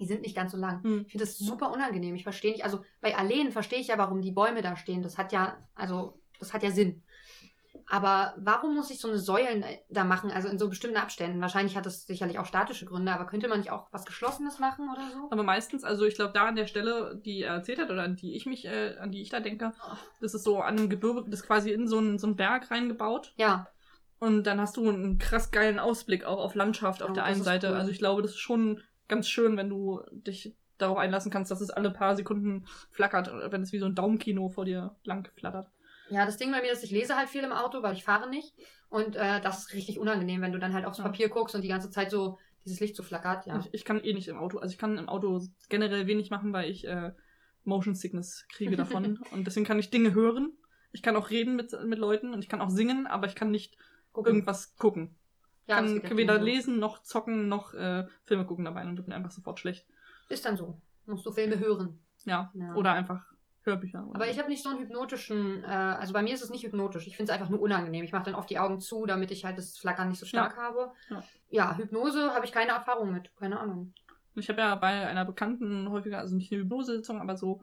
[0.00, 0.82] Die sind nicht ganz so lang.
[0.82, 1.02] Hm.
[1.06, 2.14] Ich finde das super unangenehm.
[2.14, 5.02] Ich verstehe nicht, also bei Alleen verstehe ich ja, warum die Bäume da stehen.
[5.02, 7.02] Das hat ja, also, das hat ja Sinn.
[7.90, 11.40] Aber warum muss ich so eine Säulen äh, da machen, also in so bestimmten Abständen?
[11.40, 14.88] Wahrscheinlich hat das sicherlich auch statische Gründe, aber könnte man nicht auch was Geschlossenes machen
[14.92, 15.28] oder so?
[15.30, 18.16] Aber meistens, also ich glaube, da an der Stelle, die er erzählt hat, oder an
[18.16, 19.72] die ich mich, äh, an die ich da denke,
[20.20, 22.70] das ist so an einem Gebirge, das ist quasi in so einen, so einen Berg
[22.70, 23.32] reingebaut.
[23.36, 23.66] Ja,
[24.20, 27.42] Und dann hast du einen krass geilen Ausblick auch auf Landschaft auf Oh, der einen
[27.42, 27.70] Seite.
[27.70, 27.74] cool.
[27.74, 31.60] Also ich glaube, das ist schon ganz schön, wenn du dich darauf einlassen kannst, dass
[31.60, 35.68] es alle paar Sekunden flackert, wenn es wie so ein Daumenkino vor dir lang flattert.
[36.10, 38.28] Ja, das Ding bei mir ist, ich lese halt viel im Auto, weil ich fahre
[38.28, 38.54] nicht.
[38.88, 41.04] Und äh, das ist richtig unangenehm, wenn du dann halt aufs Ja.
[41.04, 43.46] Papier guckst und die ganze Zeit so dieses Licht so flackert.
[43.46, 43.58] Ja.
[43.60, 46.52] Ich, ich kann eh nicht im Auto, also ich kann im Auto generell wenig machen,
[46.52, 47.12] weil ich äh,
[47.64, 49.18] Motion Sickness kriege davon.
[49.32, 50.52] und deswegen kann ich Dinge hören.
[50.92, 53.50] Ich kann auch reden mit, mit Leuten und ich kann auch singen, aber ich kann
[53.52, 53.76] nicht
[54.12, 54.32] Gucken.
[54.34, 55.14] irgendwas gucken.
[55.66, 56.44] Ich Ja, kann ja weder so.
[56.44, 59.86] lesen, noch zocken, noch äh, Filme gucken dabei und bin einfach sofort schlecht.
[60.28, 60.80] Ist dann so.
[61.06, 62.00] Musst du Filme hören.
[62.24, 62.50] Ja.
[62.54, 62.74] Ja.
[62.74, 63.24] Oder einfach
[63.62, 64.06] Hörbücher.
[64.06, 66.64] Oder Aber ich habe nicht so einen hypnotischen, äh, also bei mir ist es nicht
[66.64, 67.06] hypnotisch.
[67.06, 68.04] Ich finde es einfach nur unangenehm.
[68.04, 70.56] Ich mache dann oft die Augen zu, damit ich halt das Flackern nicht so stark
[70.56, 70.92] habe.
[71.10, 71.22] Ja.
[71.50, 73.30] Ja, Hypnose habe ich keine Erfahrung mit.
[73.36, 73.92] Keine Ahnung.
[74.34, 77.62] Ich habe ja bei einer Bekannten häufiger, also nicht eine Hypnosesitzung, aber so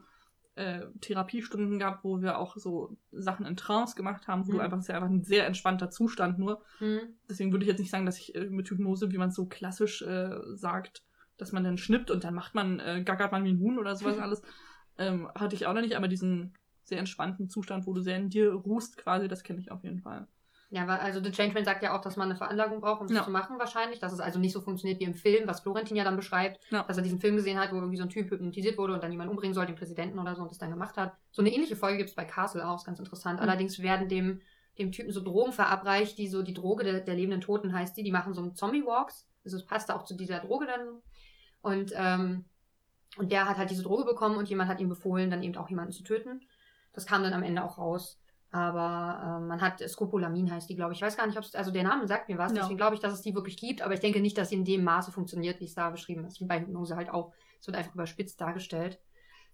[0.54, 4.64] äh, Therapiestunden gehabt, wo wir auch so Sachen in Trance gemacht haben, wo du Mhm.
[4.64, 6.62] einfach, es ist ja einfach ein sehr entspannter Zustand nur.
[6.78, 7.00] Hm.
[7.30, 9.46] Deswegen würde ich jetzt nicht sagen, dass ich äh, mit Hypnose, wie man es so
[9.46, 11.02] klassisch äh, sagt,
[11.36, 13.94] dass man dann schnippt und dann macht man, äh, gackert man wie ein Huhn oder
[13.94, 14.42] sowas alles.
[14.98, 18.30] Ähm, hatte ich auch noch nicht, aber diesen sehr entspannten Zustand, wo du sehr in
[18.30, 20.26] dir ruhst quasi, das kenne ich auf jeden Fall.
[20.70, 23.16] Ja, weil, also The Changeman sagt ja auch, dass man eine Veranlagung braucht, um das
[23.16, 23.24] Ja.
[23.24, 24.00] zu machen wahrscheinlich.
[24.00, 26.60] Dass es also nicht so funktioniert wie im Film, was Florentin ja dann beschreibt.
[26.70, 26.82] Ja.
[26.82, 29.10] Dass er diesen Film gesehen hat, wo irgendwie so ein Typ hypnotisiert wurde und dann
[29.10, 31.14] jemanden umbringen soll, den Präsidenten oder so, und das dann gemacht hat.
[31.30, 33.40] So eine ähnliche Folge gibt es bei Castle auch, ist ganz interessant.
[33.40, 33.48] Mhm.
[33.48, 34.42] Allerdings werden dem,
[34.78, 38.02] dem Typen so Drogen verabreicht, die so die Droge der, der lebenden Toten heißt die.
[38.02, 39.26] Die machen so Zombie-Walks.
[39.46, 41.00] Also es passt auch zu dieser Droge dann.
[41.62, 42.44] Und, ähm,
[43.16, 45.68] und der hat halt diese Droge bekommen und jemand hat ihm befohlen, dann eben auch
[45.68, 46.40] jemanden zu töten.
[46.92, 48.20] Das kam dann am Ende auch raus.
[48.50, 50.98] Aber ähm, man hat Scopolamin heißt die, glaube ich.
[50.98, 52.60] Ich weiß gar nicht, ob es, also der Name sagt mir was, Ja.
[52.60, 54.64] deswegen glaube ich, dass es die wirklich gibt, aber ich denke nicht, dass sie in
[54.64, 56.40] dem Maße funktioniert, wie es da beschrieben ist.
[56.40, 57.32] Wie bei Hypnose halt auch.
[57.60, 58.98] Es wird einfach überspitzt dargestellt.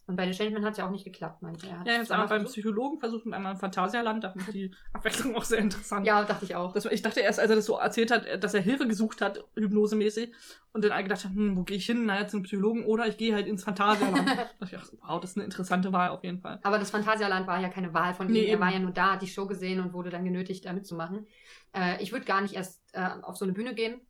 [0.07, 1.81] Und bei The Changeman hat es ja auch nicht geklappt, meinte er.
[1.81, 2.45] Hat Ja, ich es einmal beim.
[2.45, 6.07] Psychologen versucht und einmal im Phantasialand, da fand ich die Abwechslung auch sehr interessant.
[6.07, 6.73] Ja, dachte ich auch.
[6.75, 9.43] Das, ich dachte erst, als er das so erzählt hat, dass er Hilfe gesucht hat,
[9.55, 10.33] hypnosemäßig,
[10.75, 12.05] und dann gedacht hat, hm, wo gehe ich hin?
[12.05, 14.29] Naja, zum Psychologen oder ich gehe halt ins Phantasialand.
[14.29, 16.61] da dachte ich, ach, wow, das ist eine interessante Wahl auf jeden Fall.
[16.63, 18.35] Aber das Phantasialand war ja keine Wahl von ihm.
[18.35, 20.75] Nee, er war ja nur da, hat die Show gesehen und wurde dann genötigt, da
[20.75, 21.27] mitzumachen.
[21.75, 24.01] Äh, ich würde gar nicht erst äh, auf so eine Bühne gehen.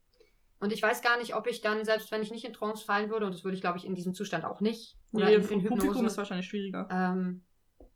[0.58, 3.10] Und ich weiß gar nicht, ob ich dann, selbst wenn ich nicht in Trance fallen
[3.10, 5.42] würde, und das würde ich, glaube ich, in diesem Zustand auch nicht, oder Nee, in,
[5.42, 6.88] in Publikum Hypnose, ist wahrscheinlich schwieriger.
[6.90, 7.42] ähm,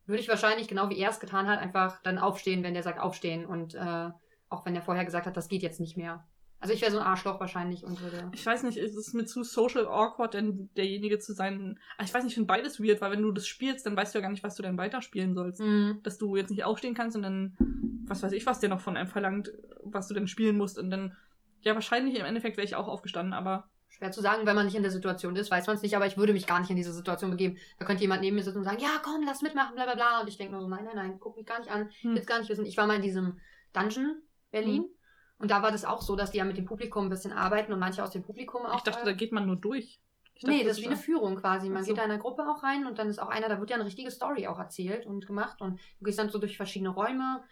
[0.07, 2.98] würde ich wahrscheinlich, genau wie er es getan hat, einfach dann aufstehen, wenn der sagt
[2.98, 3.44] aufstehen.
[3.44, 4.11] Und äh,
[4.48, 6.26] auch wenn der vorher gesagt hat, das geht jetzt nicht mehr.
[6.61, 8.31] Also ich wäre so ein Arschloch wahrscheinlich und würde...
[8.33, 11.78] Ich weiß nicht, ist es mir zu social awkward, denn derjenige zu sein.
[11.98, 14.12] Ah, Ich weiß nicht, ich finde beides weird, weil wenn du das spielst, dann weißt
[14.14, 15.61] du ja gar nicht, was du dann weiterspielen sollst.
[15.61, 16.00] Mhm.
[16.02, 17.57] Dass du jetzt nicht aufstehen kannst und dann,
[18.07, 19.52] was weiß ich, was der noch von einem verlangt,
[19.85, 20.78] was du denn spielen musst.
[20.78, 21.14] Und dann,
[21.61, 24.76] ja, wahrscheinlich im Endeffekt wäre ich auch aufgestanden, aber Schwer zu sagen, wenn man nicht
[24.76, 26.76] in der Situation ist, weiß man es nicht, aber ich würde mich gar nicht in
[26.76, 27.58] diese Situation begeben.
[27.78, 30.20] Da könnte jemand neben mir sitzen und sagen, ja, komm, lass mitmachen, bla bla bla.
[30.20, 31.88] Und ich denke nur so, nein, nein, nein, guck mich gar nicht an.
[31.90, 32.14] Ich Hm.
[32.14, 32.64] will gar nicht wissen.
[32.64, 33.40] Ich war mal in diesem
[33.72, 34.82] Dungeon Berlin.
[34.84, 34.90] Hm.
[35.40, 37.72] Und da war das auch so, dass die ja mit dem Publikum ein bisschen arbeiten
[37.72, 38.76] und manche aus dem Publikum auch.
[38.78, 40.00] ich dachte, da geht man nur durch.
[40.34, 41.68] Ich dachte, Nee, das ist wie eine Führung quasi.
[41.68, 41.88] Man so.
[41.88, 43.76] geht da in einer Gruppe auch rein und dann ist auch einer, da wird ja
[43.76, 47.42] eine richtige Story auch erzählt und gemacht und du gehst dann so durch verschiedene Räume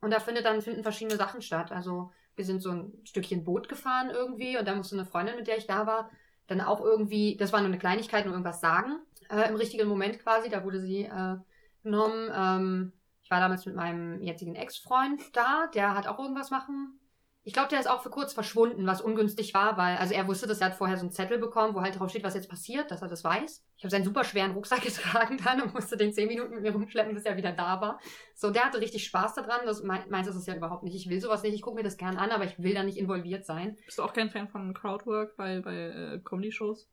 [0.00, 1.70] und da findet dann finden verschiedene Sachen statt.
[1.70, 5.46] Also wir sind so ein Stückchen Boot gefahren irgendwie und da musste eine Freundin, mit
[5.46, 6.10] der ich da war,
[6.46, 8.98] dann auch irgendwie, das war nur eine Kleinigkeit, nur irgendwas sagen,
[9.30, 10.48] äh, im richtigen Moment quasi.
[10.48, 11.36] Da wurde sie äh,
[11.82, 12.30] genommen.
[12.34, 12.92] Ähm,
[13.22, 16.98] ich war damals mit meinem jetzigen Ex-Freund da, der hat auch irgendwas machen
[17.44, 20.46] ich glaube, der ist auch für kurz verschwunden, was ungünstig war, weil, also er wusste
[20.46, 22.90] das, er hat vorher so einen Zettel bekommen, wo halt drauf steht, was jetzt passiert,
[22.90, 23.64] dass er das weiß.
[23.76, 26.72] Ich habe seinen super schweren Rucksack getragen dann und musste den zehn Minuten mit mir
[26.72, 28.00] rumschleppen, bis er wieder da war.
[28.36, 29.66] So, der hatte richtig Spaß daran.
[29.66, 30.94] Das mein, meins ist ja überhaupt nicht.
[30.94, 32.98] Ich will sowas nicht, ich gucke mir das gern an, aber ich will da nicht
[32.98, 33.76] involviert sein.
[33.86, 36.88] Bist du auch kein Fan von Crowdwork bei, bei äh, Comedy-Shows?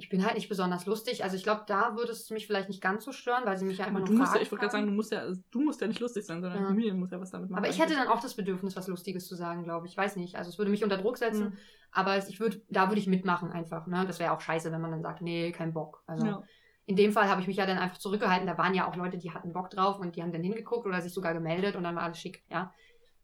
[0.00, 1.22] Ich bin halt nicht besonders lustig.
[1.24, 3.78] Also ich glaube, da würde es mich vielleicht nicht ganz so stören, weil sie mich
[3.78, 5.60] ja Aber nur du musst ja, ich wollte gerade sagen, du musst ja, also du
[5.60, 6.66] musst ja nicht lustig sein, sondern Ja.
[6.68, 7.62] die Familie muss ja was damit machen.
[7.62, 9.92] aber ich hätte dann auch das Bedürfnis, was Lustiges zu sagen, glaube ich.
[9.92, 10.36] Ich weiß nicht.
[10.36, 11.56] Also es würde mich unter Druck setzen, Mhm.
[11.92, 13.86] aber ich würde, da würde ich mitmachen einfach.
[13.86, 14.04] Ne?
[14.06, 16.02] Das wäre auch scheiße, wenn man dann sagt, nee, kein Bock.
[16.06, 16.42] Also Ja.
[16.86, 18.46] in dem Fall habe ich mich ja dann einfach zurückgehalten.
[18.46, 21.00] Da waren ja auch Leute, die hatten Bock drauf und die haben dann hingeguckt oder
[21.02, 22.72] sich sogar gemeldet und dann war alles schick, ja.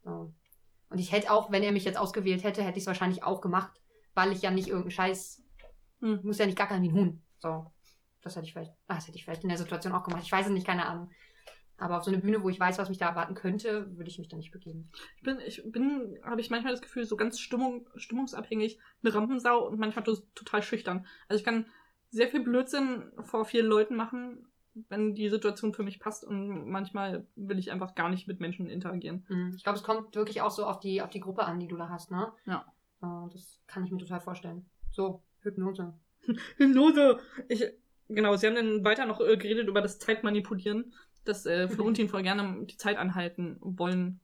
[0.05, 0.33] So.
[0.91, 3.41] Und ich hätte auch, wenn er mich jetzt ausgewählt hätte, hätte ich es wahrscheinlich auch
[3.41, 3.73] gemacht,
[4.15, 5.43] weil ich ja nicht irgendeinen Scheiß,
[6.01, 6.21] Hm.
[6.23, 7.23] muss ja nicht gackern wie ein Huhn.
[7.39, 7.71] So.
[8.23, 10.23] Das hätte ich vielleicht, ah, das hätte ich vielleicht in der Situation auch gemacht.
[10.25, 11.11] Ich weiß es nicht, keine Ahnung.
[11.79, 14.19] Aber auf so eine Bühne, wo ich weiß, was mich da erwarten könnte, würde ich
[14.19, 14.91] mich da nicht begeben.
[15.19, 19.67] Ich bin, ich bin, habe ich manchmal das Gefühl, so ganz Stimmung, stimmungsabhängig, eine Rampensau
[19.67, 21.07] und manchmal to- total schüchtern.
[21.29, 21.67] Also ich kann
[22.11, 24.47] sehr viel Blödsinn vor vielen Leuten machen,
[24.89, 28.69] wenn die Situation für mich passt und manchmal will ich einfach gar nicht mit Menschen
[28.71, 29.25] interagieren.
[29.29, 29.53] Hm.
[29.57, 31.77] Ich glaube, es kommt wirklich auch so auf die, auf die Gruppe an, die du
[31.77, 32.33] da hast, ne?
[32.47, 32.65] Ja.
[33.03, 34.67] Äh, Das kann ich mir total vorstellen.
[34.91, 35.95] So, Hypnose.
[36.57, 37.19] Hypnose!
[37.49, 37.65] Ich,
[38.09, 40.93] genau, sie haben dann weiter noch äh, geredet über das Zeitmanipulieren,
[41.25, 44.21] dass äh, Florentin voll gerne die Zeit anhalten wollen,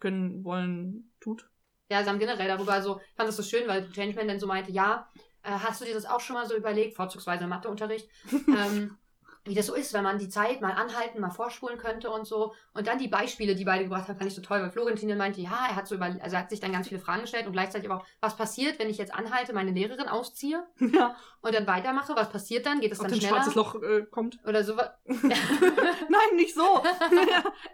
[0.00, 1.48] können, wollen, tut.
[1.90, 4.46] Ja, sie haben generell darüber, also ich fand das so schön, weil Changeman dann so
[4.46, 5.08] meinte, ja,
[5.42, 8.08] äh, hast du dir das auch schon mal so überlegt, vorzugsweise im Matheunterricht,
[8.48, 8.96] ähm,
[9.44, 12.54] wie das so ist, wenn man die Zeit mal anhalten, mal vorspulen könnte und so.
[12.74, 15.40] Und dann die Beispiele, die beide gebracht haben, fand ich so toll, weil Florentin meinte,
[15.40, 17.52] ja, er hat so über, also er hat sich dann ganz viele Fragen gestellt und
[17.52, 21.66] gleichzeitig aber auch, was passiert, wenn ich jetzt anhalte, meine Lehrerin ausziehe Ja, und dann
[21.66, 22.80] weitermache, was passiert dann?
[22.80, 23.36] Geht es dann ein schneller?
[23.36, 24.38] schwarzes Loch äh, kommt.
[24.46, 24.76] Oder so.
[25.06, 26.82] Nein, nicht so.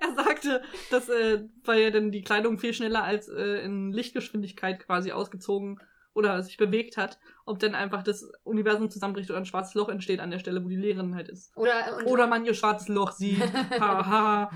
[0.00, 4.80] er sagte, dass, äh, weil ja dann die Kleidung viel schneller als äh, in Lichtgeschwindigkeit
[4.80, 5.80] quasi ausgezogen
[6.14, 10.20] oder sich bewegt hat, ob dann einfach das Universum zusammenbricht oder ein schwarzes Loch entsteht
[10.20, 11.56] an der Stelle, wo die Lehrerin halt ist.
[11.56, 13.40] Oder, und, Oder man ihr schwarzes Loch sieht.
[13.80, 14.50] Haha.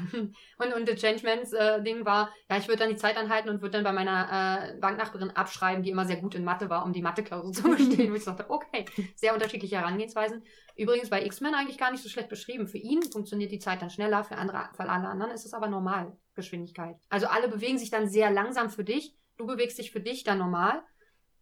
[0.59, 3.63] Und, und der Changemans äh, Ding war, ja, ich würde dann die Zeit anhalten und
[3.63, 6.93] würde dann bei meiner äh, Banknachbarin abschreiben, die immer sehr gut in Mathe war, um
[6.93, 8.11] die Mathe-Klausur zu bestehen.
[8.11, 8.85] Und ich dachte, okay,
[9.15, 10.43] sehr unterschiedliche Herangehensweisen.
[10.77, 12.67] Übrigens bei X-Men eigentlich gar nicht so schlecht beschrieben.
[12.67, 15.69] Für ihn funktioniert die Zeit dann schneller, für, andere, für alle anderen ist es aber
[15.69, 16.97] Normalgeschwindigkeit.
[17.09, 19.15] Also alle bewegen sich dann sehr langsam für dich.
[19.39, 20.83] Du bewegst dich für dich dann normal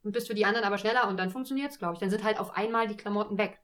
[0.03, 2.01] und bist für die anderen aber schneller und dann funktioniert es, glaube ich.
[2.01, 3.59] Dann sind halt auf einmal die Klamotten weg.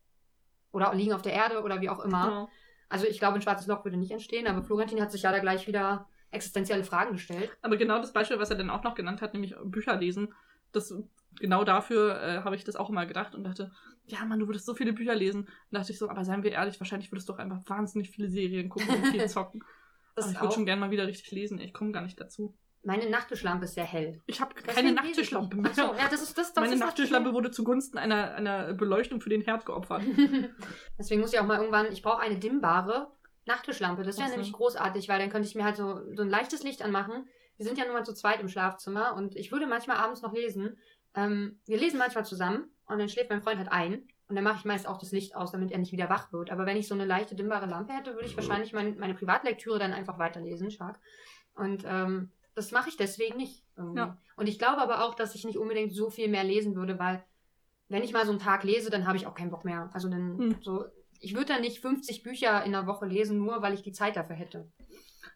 [0.72, 2.28] Oder liegen auf der Erde oder wie auch immer.
[2.28, 2.48] Ja.
[2.88, 5.38] Also ich glaube, ein schwarzes Loch würde nicht entstehen, aber Florentin hat sich ja da
[5.38, 7.50] gleich wieder existenzielle Fragen gestellt.
[7.62, 10.34] Aber genau das Beispiel, was er dann auch noch genannt hat, nämlich Bücher lesen,
[10.72, 10.94] das
[11.38, 13.72] genau dafür äh, habe ich das auch immer gedacht und dachte,
[14.06, 15.42] ja Mann, du würdest so viele Bücher lesen.
[15.42, 18.28] Und dachte ich so, aber seien wir ehrlich, wahrscheinlich würdest du auch einfach wahnsinnig viele
[18.28, 19.64] Serien gucken und viel zocken.
[20.18, 21.58] Ich würde schon gerne mal wieder richtig lesen.
[21.60, 22.54] Ich komme gar nicht dazu.
[22.86, 24.22] Meine Nachttischlampe ist sehr hell.
[24.26, 25.72] Ich habe keine Nachttischlampe mehr.
[25.72, 26.52] Ach so, ja, das ist das.
[26.52, 30.02] das Meine ist Nachttischlampe wurde zugunsten einer, einer Beleuchtung für den Herd geopfert.
[30.98, 33.10] Deswegen muss ich auch mal irgendwann, ich brauche eine dimmbare
[33.44, 34.04] Nachttischlampe.
[34.04, 36.80] Das wäre nämlich großartig, weil dann könnte ich mir halt so, so ein leichtes Licht
[36.82, 37.26] anmachen.
[37.56, 40.32] Wir sind ja nun mal zu zweit im Schlafzimmer und ich würde manchmal abends noch
[40.32, 40.78] lesen.
[41.14, 44.06] Ähm, wir lesen manchmal zusammen und dann schläft mein Freund halt ein.
[44.28, 46.50] Und dann mache ich meist auch das Licht aus, damit er nicht wieder wach wird.
[46.50, 49.78] Aber wenn ich so eine leichte dimmbare Lampe hätte, würde ich wahrscheinlich mein, meine Privatlektüre
[49.78, 51.00] dann einfach weiterlesen, stark.
[51.54, 53.62] Und ähm, das mache ich deswegen nicht.
[53.94, 54.18] Ja.
[54.36, 57.22] Und ich glaube aber auch, dass ich nicht unbedingt so viel mehr lesen würde, weil
[57.88, 59.90] wenn ich mal so einen Tag lese, dann habe ich auch keinen Bock mehr.
[59.92, 60.56] Also dann Hm.
[60.62, 60.84] so,
[61.20, 64.16] ich würde dann nicht 50 Bücher in einer Woche lesen, nur weil ich die Zeit
[64.16, 64.68] dafür hätte.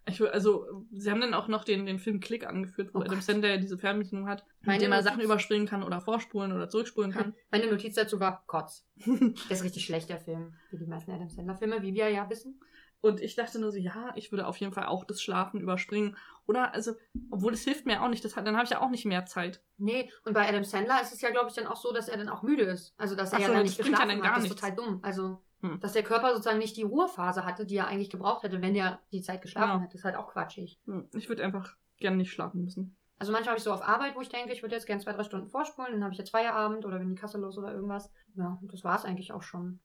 [0.06, 3.16] Ich, also, sie haben dann auch noch den, den Film Klick angeführt, wo Oh Adam
[3.16, 3.22] Gott.
[3.22, 7.34] Sandler diese Fernbedienung hat, mit dem er Sachen überspringen kann oder vorspulen oder zurückspulen kann.
[7.50, 8.86] Meine Notiz dazu war Kotz.
[9.06, 10.54] Der ist richtig schlecht, der Film.
[10.70, 12.58] Wie die meisten Adam Sandler-Filme, wie wir ja wissen.
[13.02, 16.16] Und ich dachte nur so, ja, ich würde auf jeden Fall auch das Schlafen überspringen.
[16.46, 16.92] Oder, also,
[17.30, 19.24] obwohl das hilft mir auch nicht, das hat, dann habe ich ja auch nicht mehr
[19.24, 19.62] Zeit.
[19.78, 22.18] Nee, und bei Adam Sandler ist es ja, glaube ich, dann auch so, dass er
[22.18, 22.92] dann auch müde ist.
[22.98, 24.44] Also, dass er Ach ja so, dann das nicht bringt ja geschlafen dann gar hat.
[24.44, 25.00] Das ist total dumm.
[25.02, 25.78] Also, Hm.
[25.80, 28.98] dass der Körper sozusagen nicht die Ruhephase hatte, die er eigentlich gebraucht hätte, wenn er
[29.12, 29.80] die Zeit geschlafen Ja.
[29.80, 29.96] hätte.
[29.96, 30.78] ist halt auch quatschig.
[30.86, 32.96] Hm, Ich würde einfach gerne nicht schlafen müssen.
[33.18, 35.12] Also manchmal habe ich so auf Arbeit, wo ich denke, ich würde jetzt gerne zwei,
[35.12, 38.10] drei Stunden vorspulen, dann habe ich jetzt Feierabend oder bin die Kasse los oder irgendwas.
[38.34, 39.80] Ja, das war es eigentlich auch schon.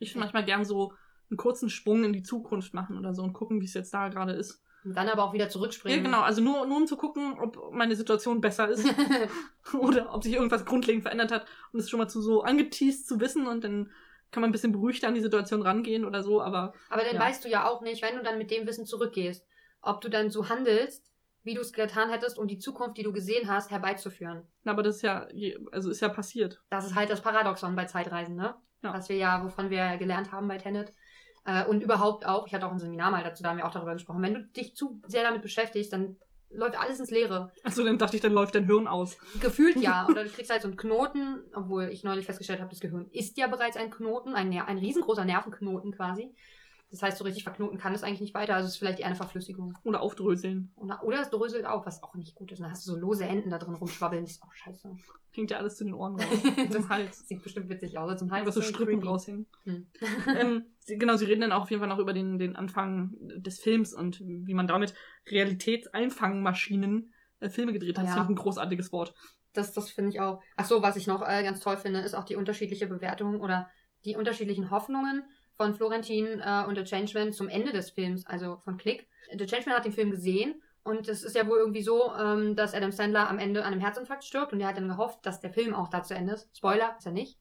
[0.00, 0.92] Ich würde manchmal gern so
[1.32, 4.08] einen kurzen Sprung in die Zukunft machen oder so und gucken, wie es jetzt da
[4.08, 4.62] gerade ist.
[4.84, 5.98] Und dann aber auch wieder zurückspringen.
[5.98, 8.84] Ja, genau, also nur, nur um zu gucken, ob meine Situation besser ist
[9.78, 13.20] oder ob sich irgendwas grundlegend verändert hat und es schon mal zu so angeteased zu
[13.20, 13.90] wissen und dann
[14.30, 17.20] kann man ein bisschen beruhigter an die Situation rangehen oder so, aber Aber dann Ja.
[17.20, 19.46] weißt du ja auch nicht, wenn du dann mit dem Wissen zurückgehst,
[19.82, 21.10] ob du dann so handelst,
[21.44, 24.46] wie du es getan hättest, um die Zukunft, die du gesehen hast, herbeizuführen.
[24.64, 25.26] aber das ist ja,
[25.70, 26.60] also ist ja passiert.
[26.70, 28.54] Das ist halt das Paradoxon bei Zeitreisen, ne?
[28.82, 28.94] Ja.
[28.94, 30.92] Was wir ja, wovon wir gelernt haben bei Tenet.
[31.44, 33.72] Äh, und überhaupt auch, ich hatte auch ein Seminar mal dazu, da haben wir auch
[33.72, 34.22] darüber gesprochen.
[34.22, 36.16] Wenn du dich zu sehr damit beschäftigst, dann
[36.50, 37.50] läuft alles ins Leere.
[37.64, 39.16] Also dann dachte ich, dann läuft dein Hirn aus.
[39.40, 40.06] Gefühlt ja.
[40.10, 43.38] Oder du kriegst halt so einen Knoten, obwohl ich neulich festgestellt habe, das Gehirn ist
[43.38, 46.34] ja bereits ein Knoten, ein, ein riesengroßer Nervenknoten quasi.
[46.92, 48.54] Das heißt, so richtig verknoten kann es eigentlich nicht weiter.
[48.54, 49.76] Also es ist vielleicht eher eine Verflüssigung.
[49.82, 50.70] Oder aufdröseln.
[50.76, 52.60] Oder, oder es dröselt auf, was auch nicht gut ist.
[52.60, 54.22] Dann hast du so lose Enden da drin rumschwabbeln.
[54.24, 54.94] Das ist auch scheiße.
[55.32, 56.42] Klingt ja alles zu den Ohren raus.
[56.54, 57.26] Das Zum Hals.
[57.26, 58.18] Sieht bestimmt witzig aus.
[58.18, 59.06] Zum Hals Einfach so ist Strippen creepy.
[59.08, 59.46] raushängen.
[59.64, 59.86] Hm.
[60.38, 63.58] ähm, genau, sie reden dann auch auf jeden Fall noch über den, den Anfang des
[63.58, 64.92] Films und wie man damit
[65.30, 68.04] Realitätseinfangmaschinen äh, Filme gedreht hat.
[68.04, 68.14] Das Ja.
[68.22, 69.14] finde ich ein großartiges Wort.
[69.54, 70.42] Das, das finde ich auch.
[70.56, 73.68] Ach so, was ich noch äh, ganz toll finde, ist auch die unterschiedliche Bewertung oder
[74.04, 75.24] die unterschiedlichen Hoffnungen
[75.56, 79.06] von Florentin äh, und The Changeman zum Ende des Films, also von Click.
[79.36, 82.74] The Changeman hat den Film gesehen und es ist ja wohl irgendwie so, ähm, dass
[82.74, 85.52] Adam Sandler am Ende an einem Herzinfarkt stirbt und er hat dann gehofft, dass der
[85.52, 86.48] Film auch da zu Ende ist.
[86.56, 87.38] Spoiler, ist er nicht.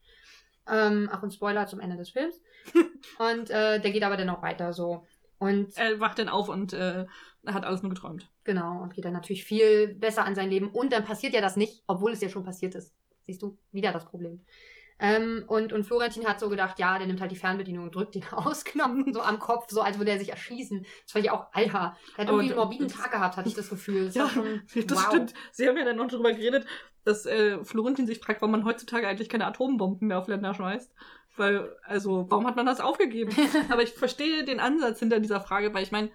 [0.69, 2.39] Ähm, auch ein Spoiler zum Ende des Films.
[3.19, 5.05] und äh, der geht aber dann auch weiter so.
[5.39, 7.07] Und Er wacht dann auf und äh,
[7.47, 8.29] hat alles nur geträumt.
[8.43, 10.69] Genau, und geht dann natürlich viel besser an sein Leben.
[10.69, 12.93] Und dann passiert ja das nicht, obwohl es ja schon passiert ist.
[13.21, 14.45] Siehst du, wieder das Problem.
[15.03, 18.13] Ähm, und, und Florentin hat so gedacht, ja, der nimmt halt die Fernbedienung und drückt
[18.13, 20.85] den Ausknopf so am Kopf, so als würde er sich erschießen.
[21.03, 21.97] Das fand ich auch, Alter.
[22.15, 24.05] Der hat irgendwie einen morbiden das- Tag gehabt, hatte ich das Gefühl.
[24.05, 25.05] Das Ja, war schon, Das wow.
[25.07, 25.33] stimmt.
[25.51, 26.67] Sie haben ja dann noch darüber geredet,
[27.03, 30.93] dass äh, Florentin sich fragt, warum man heutzutage eigentlich keine Atombomben mehr auf Länder schmeißt.
[31.35, 33.31] Weil, also, warum hat man das aufgegeben?
[33.71, 36.11] Aber ich verstehe den Ansatz hinter dieser Frage, weil ich meine,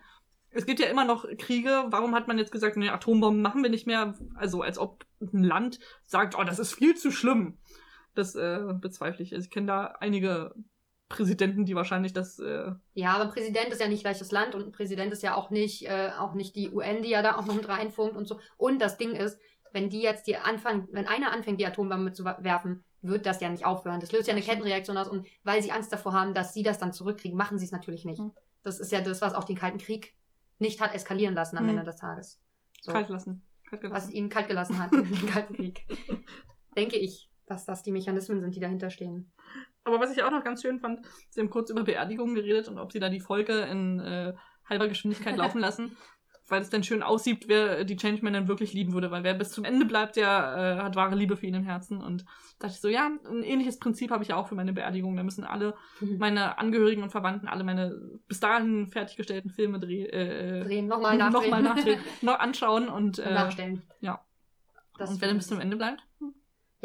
[0.51, 1.87] es gibt ja immer noch Kriege.
[1.89, 4.15] Warum hat man jetzt gesagt, nee, Atombomben machen wir nicht mehr?
[4.37, 7.59] Also, als ob ein Land sagt, oh, das ist viel zu schlimm.
[8.17, 9.33] Das äh, bezweifle ich.
[9.35, 10.55] Also, ich kenne da einige
[11.09, 12.39] Präsidenten, die wahrscheinlich das.
[12.39, 15.23] Äh, Ja, aber ein Präsident ist ja nicht gleich das Land und ein Präsident ist
[15.23, 18.17] ja auch nicht, äh, auch nicht die UN, die ja da auch noch mit reinfunkt
[18.17, 18.41] und so.
[18.57, 19.39] Und das Ding ist,
[19.73, 23.49] wenn die jetzt die anfangen, wenn einer anfängt, die Atombombe zu werfen, wird das ja
[23.51, 24.01] nicht aufhören.
[24.01, 26.79] Das löst ja eine Kettenreaktion aus und weil sie Angst davor haben, dass sie das
[26.79, 28.19] dann zurückkriegen, machen sie es natürlich nicht.
[28.19, 28.33] Hm.
[28.63, 30.15] Das ist ja das, was auch den Kalten Krieg
[30.59, 31.71] nicht hat eskalieren lassen am Hm.
[31.71, 32.41] Ende des Tages.
[32.81, 33.43] So, kalt lassen.
[33.69, 34.13] Kalt was gelassen.
[34.13, 35.87] ihn kalt gelassen hat im Kalten Krieg.
[36.77, 39.31] Denke ich, dass das die Mechanismen sind, die dahinter stehen.
[39.85, 42.79] Aber was ich auch noch ganz schön fand, sie haben kurz über Beerdigungen geredet und
[42.79, 44.35] ob sie da die Folge in äh,
[44.69, 45.97] halber Geschwindigkeit laufen lassen,
[46.49, 49.11] weil es dann schön aussieht, wer die Changeman dann wirklich lieben würde.
[49.11, 52.01] Weil wer bis zum Ende bleibt, der äh, hat wahre Liebe für ihn im Herzen.
[52.01, 52.25] Und
[52.61, 55.17] dachte ich so, ja, ein ähnliches Prinzip habe ich ja auch für meine Beerdigung.
[55.17, 57.97] Da müssen alle meine Angehörigen und Verwandten alle meine
[58.29, 61.43] bis dahin fertiggestellten Filme dreh, äh, Drehen, nochmal nachdrehen.
[61.43, 63.83] nochmal nachdrehen, noch anschauen und, Und äh, nachstellen.
[64.01, 64.21] ja.
[64.99, 66.06] Das und wer dann bis zum Ende bleibt,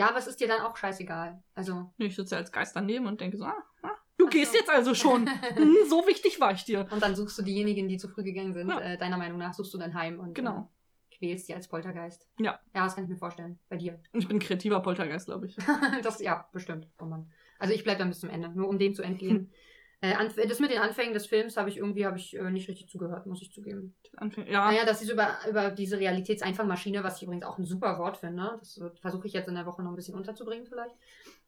[0.02, 1.44] Ja, aber es ist dir dann auch scheißegal.
[1.54, 1.94] Also.
[2.00, 4.58] ich sitze als Geist daneben und denke so, ah, ah du Ach gehst so.
[4.58, 5.28] jetzt also schon.
[5.28, 6.88] Hm, so wichtig war ich dir.
[6.90, 8.70] Und dann suchst du diejenigen, die zu früh gegangen sind.
[8.70, 8.80] Ja.
[8.80, 10.72] Äh, deiner Meinung nach suchst du dein Heim und Genau.
[11.12, 12.28] äh, quälst die als Poltergeist.
[12.40, 12.60] Ja.
[12.74, 13.60] Ja, das kann ich mir vorstellen.
[13.70, 14.00] Bei dir.
[14.14, 15.56] Ich bin kreativer Poltergeist, glaube ich.
[16.02, 16.88] das, ja, bestimmt.
[17.00, 17.32] Oh Mann.
[17.60, 19.52] Also ich bleib dann bis zum Ende, nur um dem zu entgehen.
[20.02, 20.14] Äh,
[20.48, 23.28] das mit den Anfängen des Films habe ich irgendwie habe ich äh, nicht richtig zugehört,
[23.28, 23.94] muss ich zugeben.
[24.18, 27.66] Anfang, ja, Naja, dass sie so über, über diese Realitätseinfangmaschine, was ich übrigens auch ein
[27.66, 30.96] super Wort finde, das versuche ich jetzt in der Woche noch ein bisschen unterzubringen vielleicht.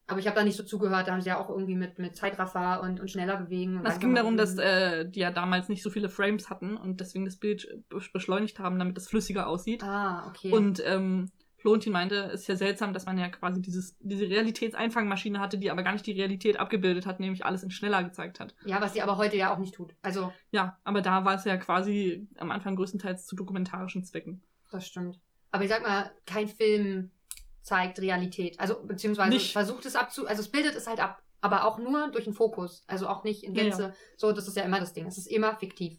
[0.06, 2.16] Aber ich habe da nicht so zugehört, da haben sie ja auch irgendwie mit, mit
[2.16, 3.78] Zeitraffer und, und schneller bewegen.
[3.80, 7.00] und es ging darum, dass äh, die ja damals nicht so viele Frames hatten und
[7.00, 9.82] deswegen das Bild be- beschleunigt haben, damit es flüssiger aussieht.
[9.82, 10.52] Ah, okay.
[10.52, 11.32] Und ähm,
[11.64, 15.72] Florentin meinte, es ist ja seltsam, dass man ja quasi dieses, diese Realitätseinfangmaschine hatte, die
[15.72, 18.54] aber gar nicht die Realität abgebildet hat, nämlich alles in schneller gezeigt hat.
[18.66, 19.96] Ja, was sie aber heute ja auch nicht tut.
[20.02, 24.44] Also, Ja, aber da war es ja quasi am Anfang größtenteils zu dokumentarischen Zwecken.
[24.72, 25.22] das stimmt.
[25.52, 27.12] Aber ich sag mal, kein Film
[27.62, 28.60] zeigt Realität.
[28.60, 29.54] Also, beziehungsweise Nicht.
[29.54, 30.28] versucht es abzu...
[30.28, 31.24] Also, es bildet es halt ab.
[31.40, 32.84] Aber auch nur durch den Fokus.
[32.88, 33.70] Also auch nicht in Ja, ja.
[33.70, 33.94] Gänze.
[34.18, 35.06] So, das ist ja immer das Ding.
[35.06, 35.98] Es ist immer fiktiv,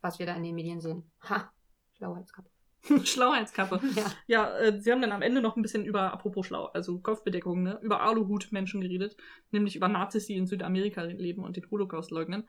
[0.00, 1.10] was wir da in den Medien sehen.
[1.28, 1.52] Ha,
[1.98, 2.48] Schlauheitskappe.
[3.04, 3.80] Schlauheitskappe.
[3.94, 4.04] Ja.
[4.26, 7.62] Ja, äh, sie haben dann am Ende noch ein bisschen über, apropos schlau, also Kopfbedeckung,
[7.62, 9.16] ne, über Aluhut-Menschen geredet,
[9.50, 12.48] nämlich über Nazis, die in Südamerika leben und den Holocaust leugnen.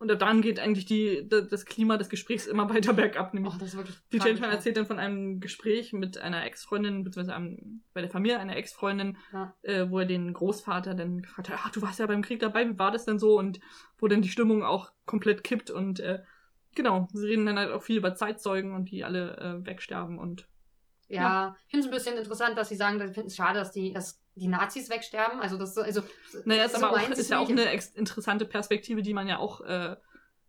[0.00, 3.58] Und ab dann geht eigentlich die, das Klima des Gesprächs immer weiter bergab, nämlich Oh,
[3.58, 3.96] das ist wirklich.
[4.10, 4.46] Die ja.
[4.50, 9.18] erzählt dann von einem Gespräch mit einer Ex-Freundin, beziehungsweise einem, bei der Familie einer Ex-Freundin,
[9.30, 9.54] Ja.
[9.60, 12.66] äh, wo er den Großvater dann gefragt hat, ach, du warst ja beim Krieg dabei,
[12.66, 13.38] wie war das denn so?
[13.38, 13.60] Und
[13.98, 16.20] wo dann die Stimmung auch komplett kippt und äh,
[16.74, 20.48] genau, sie reden dann halt auch viel über Zeitzeugen und die alle äh, wegsterben und
[21.08, 23.72] Ja, ich finde es ein bisschen interessant, dass sie sagen, ich finde es schade, dass
[23.72, 25.40] die, dass die Nazis wegsterben.
[25.40, 26.02] Also, das also.
[26.44, 29.38] naja, ist so aber auch, sie ist ja auch eine interessante Perspektive, die man ja
[29.38, 29.96] auch äh,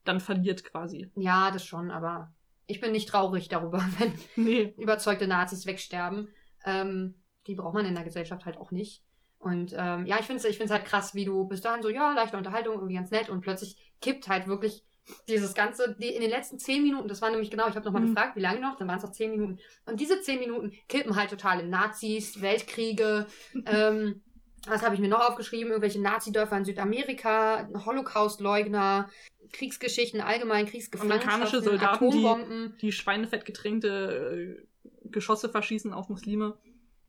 [0.04, 1.12] dann verliert quasi.
[1.16, 2.34] Ja, das schon, aber
[2.68, 4.74] ich bin nicht traurig darüber, wenn Nee.
[4.78, 6.30] überzeugte Nazis wegsterben.
[6.64, 7.16] Ähm,
[7.48, 9.04] die braucht man in der Gesellschaft halt auch nicht.
[9.40, 11.90] Und ähm, ja, ich finde es ich find's halt krass, wie du bis dahin so,
[11.90, 14.86] ja, leichte Unterhaltung, irgendwie ganz nett und plötzlich kippt halt wirklich
[15.28, 18.02] dieses Ganze, die, in den letzten zehn Minuten, das war nämlich genau, ich habe nochmal
[18.04, 18.14] Mhm.
[18.16, 19.60] gefragt, wie lange noch, dann waren es noch zehn Minuten.
[19.86, 23.26] Und diese zehn Minuten kippen halt total in Nazis, Weltkriege,
[23.66, 24.22] ähm,
[24.68, 25.70] was habe ich mir noch aufgeschrieben?
[25.72, 29.10] Irgendwelche Nazi-Dörfer in Südamerika, Holocaust-Leugner,
[29.52, 32.78] Kriegsgeschichten allgemein, Kriegsgefangenschaften, Amerikanische Soldaten, die- Atombomben.
[32.80, 36.58] Die Schweinefett getränkte äh, Geschosse verschießen auf Muslime.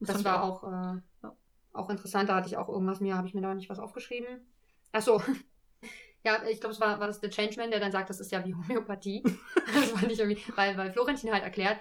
[0.01, 1.37] Das ich war auch, äh, Ja.
[1.75, 2.29] auch interessant.
[2.31, 4.27] Da hatte ich auch irgendwas mir, habe ich mir da nicht was aufgeschrieben.
[4.93, 5.23] Ach so.
[6.25, 8.45] Ja, ich glaube, es war, war das der Changeman, der dann sagt, das ist ja
[8.45, 9.23] wie Homöopathie.
[9.75, 11.79] das fand ich irgendwie, weil, weil Florentin halt erklärt,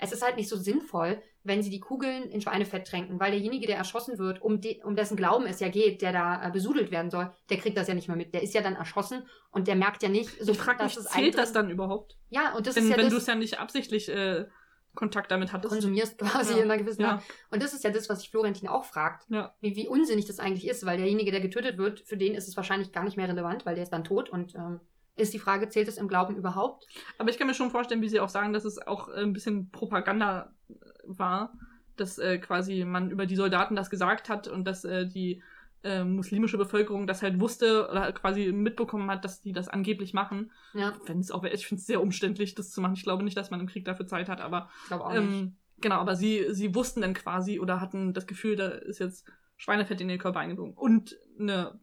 [0.00, 3.66] es ist halt nicht so sinnvoll, wenn sie die Kugeln in Schweinefett tränken, weil derjenige,
[3.66, 6.90] der erschossen wird, um, de, um dessen Glauben es ja geht, der da äh, besudelt
[6.90, 8.34] werden soll, der kriegt das ja nicht mehr mit.
[8.34, 11.36] Der ist ja dann erschossen und der merkt ja nicht, so ich frage mich, zählt
[11.36, 12.18] das dann überhaupt?
[12.28, 14.46] Ja, und das wenn, ist ja Wenn du es ja nicht absichtlich äh,
[14.94, 15.72] Kontakt damit hattest.
[15.72, 16.58] konsumierst quasi Ja.
[16.58, 17.10] in einer gewissen Ja.
[17.12, 17.22] Art.
[17.50, 19.24] Und das ist ja das, was sich Florentin auch fragt.
[19.30, 19.54] Ja.
[19.60, 22.56] Wie, wie unsinnig das eigentlich ist, weil derjenige, der getötet wird, für den ist es
[22.56, 24.80] wahrscheinlich gar nicht mehr relevant, weil der ist dann tot und ähm,
[25.16, 26.86] ist die Frage, zählt es im Glauben überhaupt?
[27.18, 29.32] Aber ich kann mir schon vorstellen, wie sie auch sagen, dass es auch äh, ein
[29.32, 30.74] bisschen Propaganda äh,
[31.04, 31.52] war,
[31.96, 35.42] dass äh, quasi man über die Soldaten das gesagt hat und dass äh, die
[35.82, 40.50] äh, muslimische Bevölkerung das halt wusste oder quasi mitbekommen hat, dass die das angeblich machen.
[40.74, 42.94] Ja, Wenn es auch, ich finde es sehr umständlich, das zu machen.
[42.94, 45.20] Ich glaube nicht, dass man im Krieg dafür Zeit hat, aber ich glaube auch nicht.
[45.22, 49.26] ähm, genau, aber sie, sie wussten dann quasi oder hatten das Gefühl, da ist jetzt
[49.56, 50.74] Schweinefett in den Körper eingedrungen.
[50.74, 51.78] Und eine,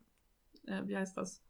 [0.65, 1.43] äh, wie heißt das?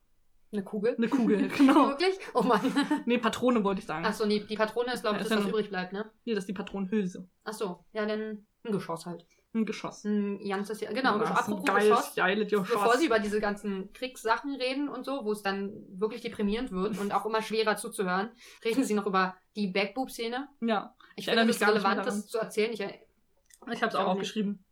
[0.54, 0.96] Eine Kugel?
[0.96, 1.90] Eine Kugel, genau.
[1.90, 2.18] Wirklich?
[2.34, 2.62] Oh Mann.
[3.06, 4.06] Nee, Patrone wollte ich sagen.
[4.06, 6.10] Achso, nee, die Patrone ist, glaube ich, Ja, das, was übrig bleibt, ne?
[6.24, 7.28] Nee, das ist die Patronenhülse.
[7.44, 9.26] Achso, ja, dann ein Geschoss halt.
[9.54, 10.04] Ein Geschoss.
[10.04, 10.94] Ein ganzes Jahr.
[10.94, 11.36] Genau, ein Geschoss.
[11.38, 12.16] Das ist ein Apropos geiles, Geschoss.
[12.16, 12.70] geiles Geschoss.
[12.70, 16.98] Bevor sie über diese ganzen Kriegssachen reden und so, wo es dann wirklich deprimierend wird
[17.00, 18.30] und auch immer schwerer zuzuhören,
[18.64, 20.48] reden sie noch über die Backboob-Szene.
[20.62, 22.72] ja, Ich, Ich finde mich mehr relevant, das zu erzählen.
[22.74, 24.64] Ich, ich habe es auch aufgeschrieben.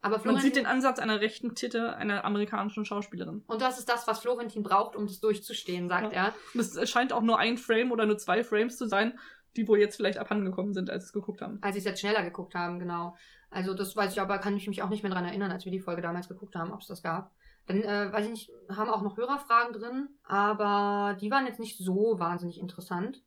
[0.00, 3.44] aber Man Florentin, sieht den Ansatz einer rechten Titte einer amerikanischen Schauspielerin.
[3.46, 6.34] und das ist das, was Florentin braucht, um das durchzustehen, sagt er.
[6.54, 9.18] Und es scheint auch nur ein Frame oder nur zwei Frames zu sein,
[9.56, 11.58] die wohl jetzt vielleicht abhandengekommen sind, als sie es geguckt haben.
[11.60, 13.16] Als sie es jetzt schneller geguckt haben, genau.
[13.50, 15.72] Also das weiß ich aber, kann ich mich auch nicht mehr dran erinnern, als wir
[15.72, 17.32] die Folge damals geguckt haben, ob es das gab.
[17.66, 21.78] Dann, äh, weiß ich nicht, haben auch noch Hörerfragen drin, aber die waren jetzt nicht
[21.78, 23.22] so wahnsinnig interessant.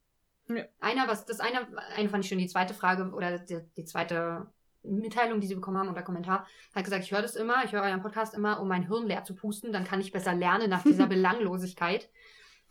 [0.48, 0.64] Ja.
[0.80, 4.48] Einer, was, das eine, eine fand ich schon die zweite Frage oder die, die zweite
[4.84, 7.84] Mitteilung, die sie bekommen haben oder Kommentar, hat gesagt, ich höre das immer, ich höre
[7.84, 10.84] euren Podcast immer, um mein Hirn leer zu pusten, dann kann ich besser lernen nach
[10.84, 12.10] dieser Belanglosigkeit.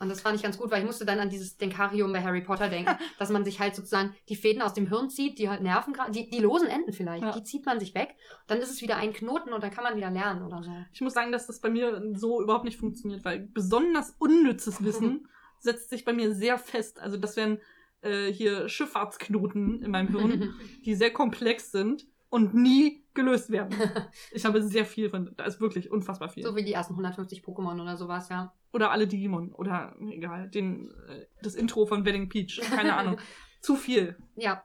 [0.00, 2.40] Und das fand ich ganz gut, weil ich musste dann an dieses Denkarium bei Harry
[2.42, 5.62] Potter denken, dass man sich halt sozusagen die Fäden aus dem Hirn zieht, die halt
[5.62, 7.33] Nerven gerade, die, die losen Enden vielleicht, Ja.
[7.33, 8.16] die zieht man sich weg,
[8.48, 10.70] dann ist es wieder ein Knoten und dann kann man wieder lernen oder so.
[10.92, 15.28] Ich muss sagen, dass das bei mir so überhaupt nicht funktioniert, weil besonders unnützes Wissen
[15.61, 16.98] setzt sich bei mir sehr fest.
[17.00, 17.61] Also das wären
[18.02, 20.54] äh, hier Schifffahrtsknoten in meinem Hirn,
[20.85, 23.73] die sehr komplex sind und nie gelöst werden.
[24.33, 26.42] Ich habe sehr viel von, da ist wirklich unfassbar viel.
[26.42, 28.53] so wie die ersten 150 Pokémon oder sowas, ja.
[28.73, 33.18] Oder alle Digimon oder egal, den, äh, das Intro von Wedding Peach, keine Ahnung.
[33.61, 34.16] Zu viel.
[34.35, 34.64] Ja,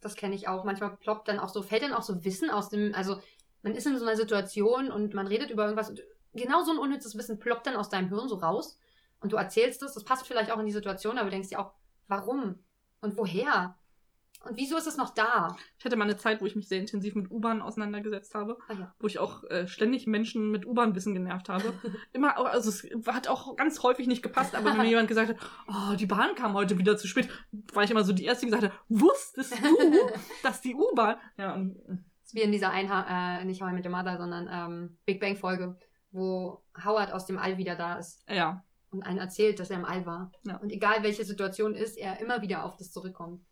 [0.00, 0.64] das kenne ich auch.
[0.64, 3.20] Manchmal ploppt dann auch so, fällt dann auch so Wissen aus dem, also
[3.60, 6.78] man ist in so einer Situation und man redet über irgendwas und genau so ein
[6.78, 8.78] unnützes Wissen ploppt dann aus deinem Hirn so raus
[9.20, 11.60] und du erzählst es, das passt vielleicht auch in die Situation, aber du denkst dir
[11.60, 11.74] auch,
[12.08, 12.60] warum
[13.02, 13.76] und woher
[14.48, 15.56] und wieso ist es noch da?
[15.78, 18.72] Ich hatte mal eine Zeit, wo ich mich sehr intensiv mit U-Bahn auseinandergesetzt habe, Ah
[18.74, 18.94] ja.
[18.98, 21.72] wo ich auch äh, ständig Menschen mit U-Bahn-Wissen genervt habe.
[22.12, 25.30] Immer, auch- also es hat auch ganz häufig nicht gepasst, aber wenn mir jemand gesagt
[25.30, 25.36] hat,
[25.68, 27.28] oh, die Bahn kam heute wieder zu spät,
[27.72, 29.66] war ich immer so die Erste, die gesagt hat, wusstest du,
[30.42, 31.16] dass die U-Bahn...
[31.36, 33.92] Ja, und äh, Das ist wie in dieser Einha äh, nicht How I Met Your
[33.92, 35.76] Mother, sondern ähm, Big Bang Folge,
[36.10, 39.84] wo Howard aus dem All wieder da ist ja, und einen erzählt, dass er im
[39.84, 40.30] All war.
[40.44, 40.56] Ja.
[40.58, 43.42] Und egal welche Situation ist, er immer wieder auf das zurückkommt.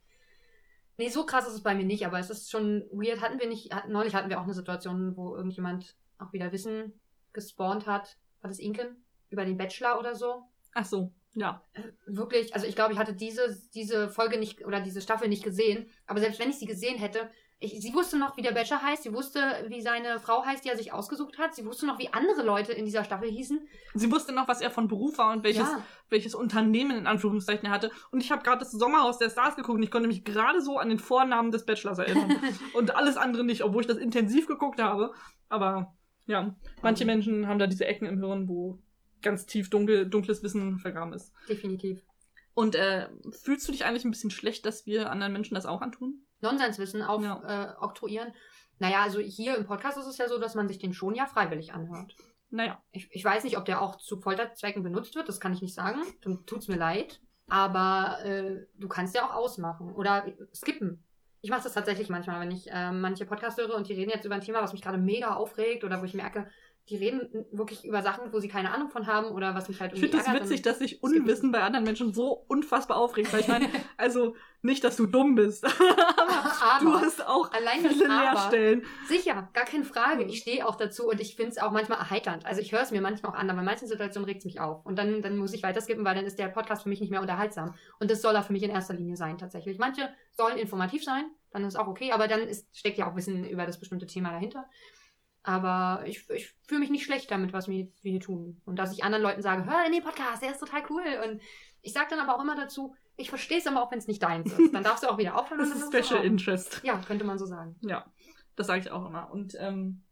[0.98, 3.20] Nee, so krass ist es bei mir nicht, aber es ist schon weird.
[3.20, 6.92] Hatten wir nicht, hat- neulich hatten wir auch eine Situation, wo irgendjemand auch wieder Wissen
[7.32, 8.18] gespawnt hat.
[8.40, 9.04] War das Inken?
[9.30, 10.44] Über den Bachelor oder so?
[10.74, 11.62] ach so, ja.
[12.06, 15.86] Wirklich, also ich glaube, ich hatte diese, diese Folge nicht oder diese Staffel nicht gesehen.
[16.06, 17.28] Aber selbst wenn ich sie gesehen hätte,
[17.62, 20.68] ich, sie wusste noch, wie der Bachelor heißt, sie wusste, wie seine Frau heißt, die
[20.68, 21.54] er sich ausgesucht hat.
[21.54, 23.60] Sie wusste noch, wie andere Leute in dieser Staffel hießen.
[23.94, 25.84] Sie wusste noch, was er von Beruf war und welches, ja.
[26.10, 27.90] welches Unternehmen in Anführungszeichen er hatte.
[28.10, 30.78] Und ich habe gerade das Sommerhaus der Stars geguckt und ich konnte mich gerade so
[30.78, 32.36] an den Vornamen des Bachelors erinnern.
[32.74, 35.12] und alles andere nicht, obwohl ich das intensiv geguckt habe.
[35.48, 35.94] Aber
[36.26, 38.80] ja, manche Menschen haben da diese Ecken im Hirn, wo
[39.22, 41.32] ganz tief dunkel, dunkles Wissen vergraben ist.
[41.48, 42.02] Definitiv.
[42.54, 45.80] Und äh, fühlst du dich eigentlich ein bisschen schlecht, dass wir anderen Menschen das auch
[45.80, 46.22] antun?
[46.42, 47.40] Nonsenswissen auf, Ja.
[47.72, 48.32] äh, oktroyieren.
[48.78, 51.26] Naja, also hier im Podcast ist es ja so, dass man sich den schon ja
[51.26, 52.16] freiwillig anhört.
[52.50, 55.62] Naja, Ich, ich weiß nicht, ob der auch zu Folterzwecken benutzt wird, das kann ich
[55.62, 56.00] nicht sagen.
[56.22, 57.20] Dann tut's mir leid.
[57.48, 61.02] Aber äh, du kannst ja auch ausmachen oder skippen.
[61.40, 64.24] Ich mache das tatsächlich manchmal, wenn ich äh, manche Podcasts höre und die reden jetzt
[64.24, 66.48] über ein Thema, was mich gerade mega aufregt oder wo ich merke,
[66.88, 69.92] die reden wirklich über Sachen, wo sie keine Ahnung von haben oder was mich halt
[69.92, 73.32] ich irgendwie finde das witzig, dass sich Unwissen bei anderen Menschen so unfassbar aufregt.
[73.32, 75.64] Weil ich meine, also nicht, dass du dumm bist,
[76.60, 78.08] aber du hast auch allein das viele.
[78.08, 78.84] Leerstellen.
[79.06, 80.24] Sicher, gar keine Frage.
[80.24, 82.46] Ich stehe auch dazu und ich finde es auch manchmal erheiternd.
[82.46, 84.60] Also ich höre es mir manchmal auch an, aber in manchen Situationen regt es mich
[84.60, 84.84] auf.
[84.84, 87.20] Und dann, dann muss ich weiterskippen, weil dann ist der Podcast für mich nicht mehr
[87.20, 87.74] unterhaltsam.
[88.00, 89.78] Und das soll er für mich in erster Linie sein, tatsächlich.
[89.78, 93.44] Manche sollen informativ sein, dann ist auch okay, aber dann ist, steckt ja auch Wissen
[93.44, 94.66] über das bestimmte Thema dahinter.
[95.44, 98.60] Aber ich, ich fühle mich nicht schlecht damit, was wir, wir hier tun.
[98.64, 101.02] Und dass ich anderen Leuten sage, hör in den Podcast, der ist total cool.
[101.24, 101.40] Und
[101.80, 104.22] ich sage dann aber auch immer dazu, ich verstehe es aber auch, wenn es nicht
[104.22, 104.72] deins ist.
[104.72, 105.60] Dann darfst du auch wieder aufhören.
[105.60, 106.24] Das ist Special auch.
[106.24, 106.80] Interest.
[106.84, 107.76] Ja, könnte man so sagen.
[107.80, 108.06] Ja,
[108.56, 109.30] das sage ich auch immer.
[109.32, 110.02] Und ähm,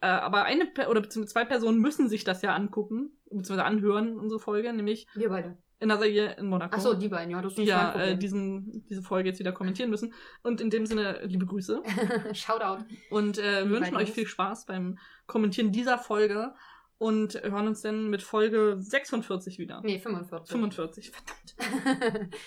[0.00, 4.40] äh, aber eine oder beziehungsweise zwei Personen müssen sich das ja angucken, beziehungsweise anhören, unsere
[4.40, 5.58] Folge, nämlich Wir beide.
[5.82, 6.76] In Nazaire in Monaco.
[6.76, 9.90] Achso, die beiden, ja, das ist die ja äh, diesen, diese Folge jetzt wieder kommentieren
[9.90, 10.14] müssen.
[10.42, 11.82] Und in dem Sinne, liebe Grüße.
[12.32, 12.84] Shoutout.
[13.10, 16.54] Und äh, wünschen euch viel Spaß beim Kommentieren dieser Folge
[16.98, 19.80] und hören uns dann mit Folge 46 wieder.
[19.82, 20.50] Nee, 45.
[20.50, 22.34] 45, verdammt.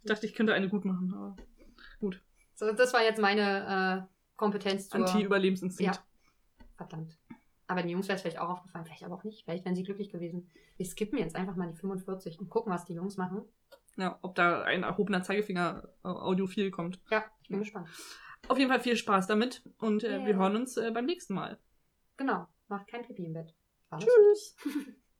[0.00, 1.36] Ich dachte, ich könnte eine gut machen, aber
[2.58, 5.00] so, das war jetzt meine äh, Kompetenz zur...
[5.00, 5.96] Anti-Überlebensinstinkt.
[5.96, 6.02] Ja.
[6.76, 7.16] Verdammt.
[7.68, 9.44] Aber den Jungs wäre es vielleicht auch aufgefallen, vielleicht aber auch nicht.
[9.44, 10.50] Vielleicht wären sie glücklich gewesen.
[10.76, 13.42] Wir skippen jetzt einfach mal die 45 und gucken, was die Jungs machen.
[13.96, 14.18] Ja.
[14.22, 17.00] ob da ein erhobener Zeigefinger äh, audiophil kommt.
[17.10, 17.88] Ja, ich bin gespannt.
[18.48, 20.24] Auf jeden Fall viel Spaß damit und äh, Ja.
[20.26, 21.58] wir hören uns äh, beim nächsten Mal.
[22.16, 22.46] Genau.
[22.68, 23.54] Macht kein Pipi im Bett.
[23.90, 24.04] Das?
[24.04, 24.56] Tschüss.